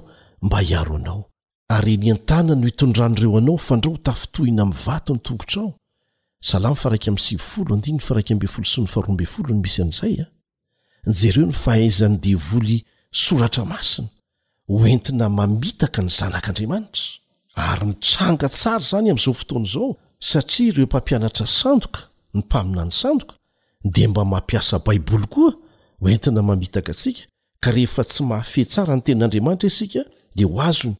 [0.45, 1.21] mba hiaro anao
[1.75, 5.67] ary nyan-tana no itondran'ireo anao fandrao h tafitohina minnyvato ny tongotrao
[6.49, 10.29] sala myfaraiky ami'nysivyfolo andinynfaraiky ambe folosony faroambeyfolony misy an'izay a ah.
[11.19, 12.77] jereo ny fahaizan'ny devoly
[13.25, 14.09] soratra masina
[14.81, 17.07] hoentina mamitaka ny zanak'andriamanitra
[17.59, 19.89] ary mitranga tsara izany ami'izao fotoana izao
[20.29, 21.99] satria ireo mpampianatra sandoka
[22.33, 23.35] ny mpaminany sandoka
[23.93, 25.53] dia mba mampiasa baiboly koa
[26.01, 27.21] hoentina mamitaka antsika
[27.63, 30.01] ka rehefa tsy mahafehy tsara ny tenin'andriamanitra isika
[30.35, 30.95] dia ho azony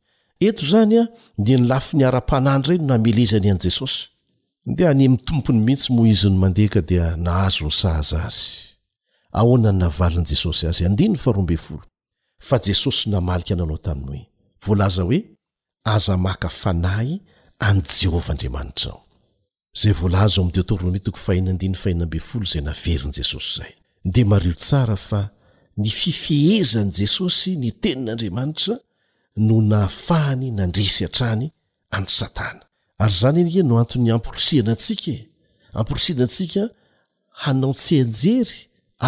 [0.48, 1.04] eto izany a
[1.46, 4.00] dia nylafy niara-panandrayy n nameleza any an' jesosy
[4.78, 8.20] dia animi'n tompony mihitsy moizyny mandehaka dia nahazony sahaza
[9.40, 11.06] ahnaanjesosazaaotin
[15.84, 17.20] aza maka fanay
[17.60, 19.04] any jehovaandriamanitra ao
[19.74, 23.74] zay volazo oami' de tao ro metako fahinandinny fahinabe folo zay naverin' jesosy zay
[24.06, 25.30] de mariro tsara fa
[25.78, 28.76] ny fifehezan' jesosy ny tenin'andriamanitra
[29.36, 31.52] no nahafahany nandresy hantrany
[31.92, 32.64] any satana
[33.00, 35.12] ary zany any e no anton'ny ampirosihana antsika
[35.74, 36.62] ampirosianantsika
[37.42, 38.58] hanaotsy anjery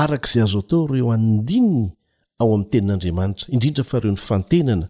[0.01, 1.87] arak' izay azo atao reo anyndininy
[2.41, 4.87] ao amin'ny tenin'andriamanitra indrindra fa reo ny fantenana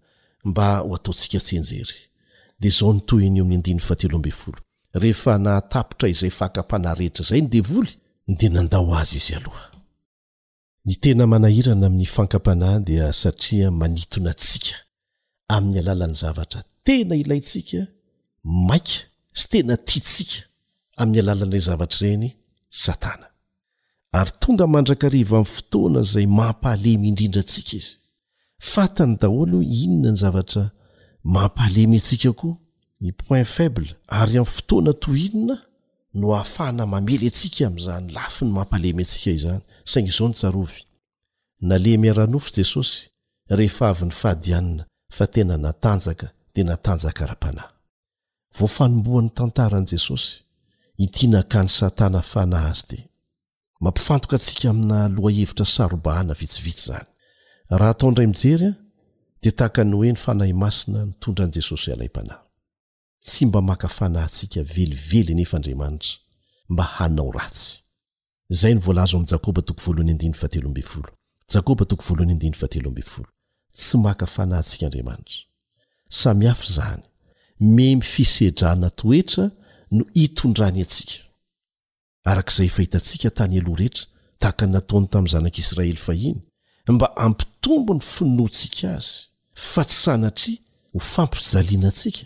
[0.50, 1.96] mba ho ataotsika tsyanjery
[2.60, 4.58] de zao nytoyny eo ami'ny andiny fateloambe folo
[5.00, 7.88] rehefa nahatapitra izay fakapana rehetra zay ny devoly
[8.38, 9.68] de nandao azy izyalohia
[11.84, 14.74] amin'ny fankapn dia satria maniona tsika
[15.54, 17.80] amin'ny alalan'ny zavatra tena ilaytsika
[18.68, 18.96] maika
[19.38, 20.38] sy tena tiatsika
[21.00, 22.28] amin'ny alalan'izay zavatra reny
[22.82, 23.26] satana
[24.18, 27.94] ary tonga mandrakariva ami'y fotoana zay mampahalemyindrindra tsika izy
[28.70, 30.64] fatany daholo inona ny zavatra
[31.34, 32.54] mampalemy ntsika koa
[33.02, 33.88] ny point faible
[34.20, 35.56] ary amin'ny fotoana toy inona
[36.20, 40.80] no ahafahna mamely antsika amin'izany lafi ny mampalemy antsika izany saingy izao ny jarovy
[41.68, 42.96] nalemiaranofo jesosy
[43.58, 44.82] rehefa avyn'ny fahadianina
[45.16, 47.72] fa tena natanjaka dia natanjakara-panahy
[48.56, 50.28] vofanomboan'ny tantaran'i jesosy
[51.04, 53.04] itiana akany satana fanahy azy dia
[53.84, 57.11] mampifantoka antsika amina loha hevitra sarobahana vitsivitsy zany
[57.78, 58.74] raha atao ndray amijerya
[59.42, 62.40] dia tahaka noe ny fanahy masina nytondran' jesosy alay-panahy
[63.24, 66.10] tsy mba makafanahy ntsika velively nefa andriamanitra
[66.68, 67.78] mba hanao ratsy
[68.52, 71.06] izay nyvoalazo amin'n jakoba toko vlhanydtelmbyol
[71.54, 73.26] jakoba toko voalohanyndfateloambol
[73.76, 75.38] tsy makafanahy ntsika andriamanitra
[76.20, 77.02] samihafy izany
[77.60, 79.44] me mifisedrana toetra
[79.96, 81.16] no itondrany atsika
[82.30, 84.04] arak'izay efa hitatsika tany aloha rehetra
[84.40, 86.30] tahaka nataony tamin'ny zanak'israely ahi
[86.88, 89.08] mba ampitombo ny finoantsika azy
[89.54, 90.52] fa tsy sanatri
[90.92, 92.24] ho fampizaliana antsika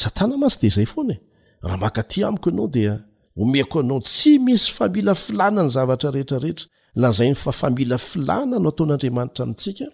[0.00, 1.20] satana masy de izay foana e
[1.66, 2.94] raha maka ty amiko ianao dia
[3.38, 6.66] homeko anao tsy misy famila filana ny zavatra rehetrarehetra
[7.00, 9.86] lazai ny fa famila filana no ataon'andriamanitra amintsika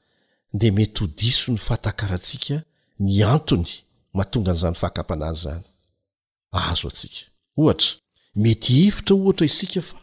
[0.61, 2.57] dia mety ho diso ny fatakarantsika
[3.07, 3.71] ny antony
[4.19, 5.65] matongan'izany fahakampana ny zany
[6.65, 7.21] azo asika
[7.61, 7.91] ohatra
[8.43, 9.97] mety ivitra ohatra isika fa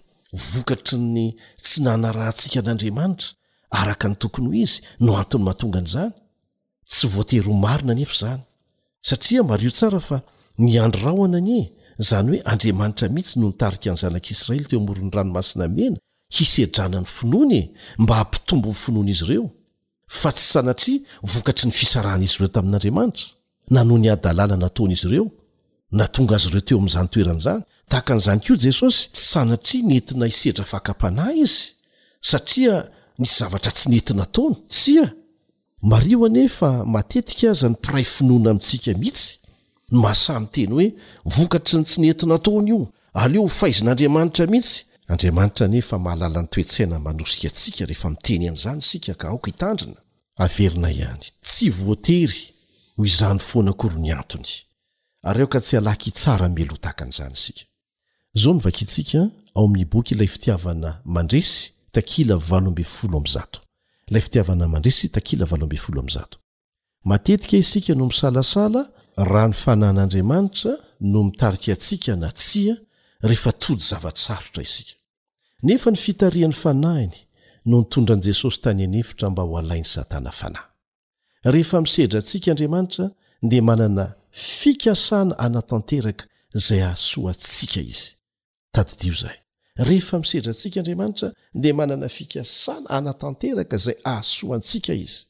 [0.52, 1.24] vokatry ny
[1.64, 3.28] tsy nana raha ntsika an'andriamanitra
[3.80, 6.12] araka ny tokony ho izy no antony mahatongan'izany
[6.92, 8.42] tsy voatery marina anefa izany
[9.08, 10.18] satria mario tsara fa
[10.64, 11.64] ny andro rahoananie
[12.02, 15.98] izany hoe andriamanitra mihitsy no nitarika ny zanak'israely teo amoron'ny ranomasina mena
[16.36, 17.70] hisedranany finoany e
[18.04, 19.46] mba hampitombo'ny finoana izy ireo
[20.22, 21.00] fa tsy sanatria
[21.32, 23.26] vokatry ny fisaranaizy ireo tamin'andriamanitra
[23.76, 25.26] na no ny hadalàna nataona izy ireo
[25.98, 27.62] na tonga azy ireo teo amin'izany toerana izany
[27.92, 31.60] tahaka n'izany koa jesosy tsy sanatria nentina isedra fakam-panahy izy
[32.30, 32.76] satria
[33.20, 35.06] nisy zavatra tsy nentinataony tsia
[35.82, 39.34] mario anefa matetika aza ny mpiray finoana amintsika mihitsy
[39.92, 40.92] no mahasa my teny hoe
[41.26, 47.48] vokatry ny tsy nentina ataony io aleo faizin'andriamanitra mihitsy adriamanitra nefa mahalala n'ny toetsaina manosika
[47.50, 50.00] atsika rehefa miteny an'izany isika ka aok itandrna
[50.58, 52.40] ena ihay tsy voatery
[52.98, 54.52] ho izany foanakory ny antony
[55.24, 57.64] ay oka tsy alak tsaramelo htahaka an'zany isika
[58.42, 59.20] zao nvaktsika
[59.58, 63.54] ao amin'ny boky ilay fitiavana mandresy takila valo amby folo am'nyzat
[64.12, 65.18] la fitiavanadresyt
[67.05, 68.84] matetika isika no misalasala
[69.18, 70.72] raha ny fanayn'andriamanitra
[71.12, 72.74] no mitariky atsika natsia
[73.30, 74.91] rehefa tody zavatsarotra isika
[75.68, 77.18] nefa nifitariany fanainy
[77.66, 80.66] no nitondrany jesosy tany anefotra mba ho alainy satana fanahy
[81.53, 83.05] rehefa miserdra antsika andriamanitra
[83.51, 84.05] dea manana
[84.62, 86.24] fikasana anatanteraka
[86.66, 88.12] zay hahasoa antsika izy
[89.78, 95.24] rehefa misedrantsika andriamanitra di manana fikasana anatanteraka zay asoantsika izy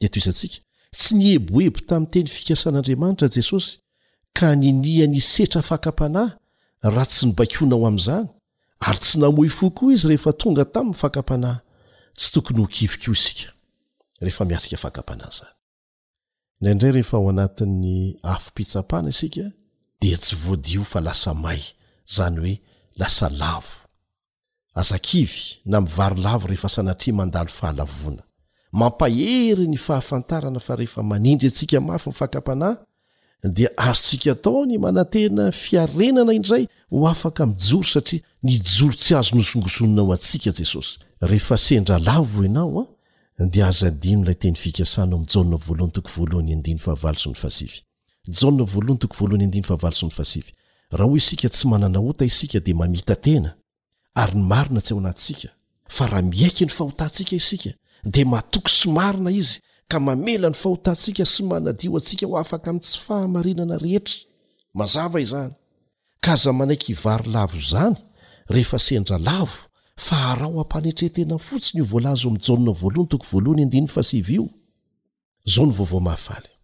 [0.00, 0.58] de to isantsika
[0.92, 3.78] tsy ny hebohebo tamin'nyteny fikasan'andriamanitra jesosy
[4.36, 6.32] ka ninia ny setra fakampanahy
[6.82, 8.28] raha tsy nybakoana ao amin'izany
[8.80, 11.60] ary tsy namoy fo koa izy rehefa tonga tamin'ny fakampanahy
[12.18, 13.48] tsy tokony ho kivoka io isika
[14.20, 15.52] rehefa miatrika fakampanahy zany
[16.60, 19.52] ndraindray rehefa ao anatin'ny afopitsapana isika
[20.00, 21.60] dia tsy voadio fa lasa may
[22.08, 22.54] zany hoe
[22.98, 23.76] lasa lavo
[24.74, 28.22] azakivy na mivarolavo rehefa sanatri mandalo fahalavona
[28.72, 32.76] mampahery ny fahafantarana fa rehefa manindry atsika mafy nyfakapanahy
[33.52, 40.98] dia azotsika taony manantena fiarenana indray ho afaka mijoro satria nijorotsy azo nosongosononao atsika jesosy
[41.20, 42.84] rehefa sendra lavo anao a
[43.38, 49.14] ah, dea aza dino lay teny fikasanao am'n jna voalohany toko voalohanydnalso ny fasjalohany toko
[49.20, 50.40] volohnyandinfaavalso ny fasi
[50.90, 53.54] raha hoy isika tsy manana ota isika dia mamita tena
[54.14, 55.48] ary ny marina tsy ao anattsika
[55.88, 57.70] fa raha miaiky ny fahotantsika isika
[58.04, 62.80] dia matoky sy marina izy ka mamela ny fahotatsika sy manadio antsika ho afaka amin'n
[62.84, 64.16] tsy fahamarinana rehetra
[64.78, 65.54] mazava izany
[66.24, 67.96] ka za manaiky hivary lavo zany
[68.48, 69.58] rehefa sendra lavo
[69.96, 74.48] fa arao hampanetrehtenan fotsiny io voalazo ami'n jaonna voalohany toko voalohany andininy fasivio
[75.46, 76.55] zao ny vaovao mahafaly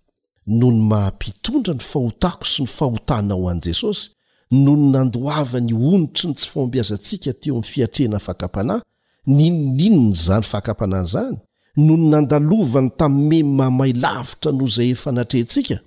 [0.47, 4.03] nony mahampitondra ny fahotako sy ny fahotana ho an'i jesosy
[4.51, 8.81] nony nandoava ny onitry ny tsy fombi azantsika teo amin'ny fiatrehna fakapanahy
[9.27, 11.37] ninoninony izany fakampana zany
[11.77, 15.79] no ny nandalovany tami'ny mey mahmay lavitra noho izay efa natrehntsika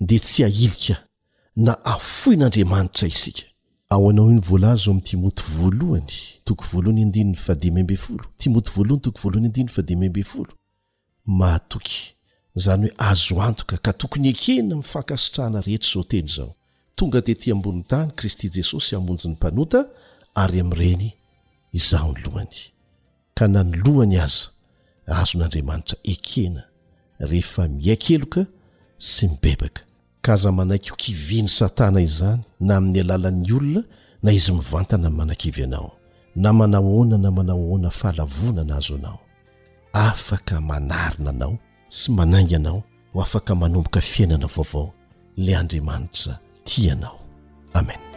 [0.00, 0.96] dia tsy hailika
[1.56, 5.40] na afoin'andriamanitra isika'tmot
[8.82, 9.06] lod
[12.56, 16.50] izany hoe azo antoka ka tokony ekena mifankasitrahana rehetra zao teny izao
[16.96, 19.80] tonga tetỳ ambonin'ny tany kristy jesosy hamonjy ny mpanota
[20.42, 21.04] ary amin'yireny
[21.78, 22.56] izaho ny lohany
[23.36, 24.46] ka na nylohany aza
[25.22, 26.62] azon'andriamanitra ekena
[27.30, 28.42] rehefa miaikeloka
[29.10, 29.82] sy mibebaka
[30.24, 33.80] ka aza manaiky okiviany satana izany na amin'ny alalan'ny olona
[34.24, 35.90] na izy mivantana nmanankivy anao
[36.42, 39.18] na manao oana na manao oana fahalavona na azo anao
[40.06, 41.56] afaka manarina anao
[41.92, 42.80] sy manaingy anao
[43.12, 44.88] ho afaka manomboka fiainana vaovao
[45.44, 46.34] lay andriamanitra
[46.64, 47.18] tianao
[47.78, 48.14] amenadvet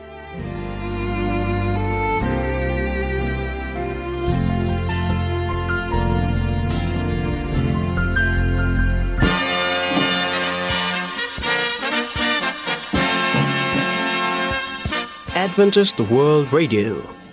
[16.55, 16.77] radi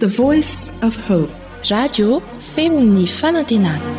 [0.03, 0.53] the voice
[0.95, 1.33] f hope
[1.71, 2.09] radio
[2.53, 3.99] femon'ny fanantenana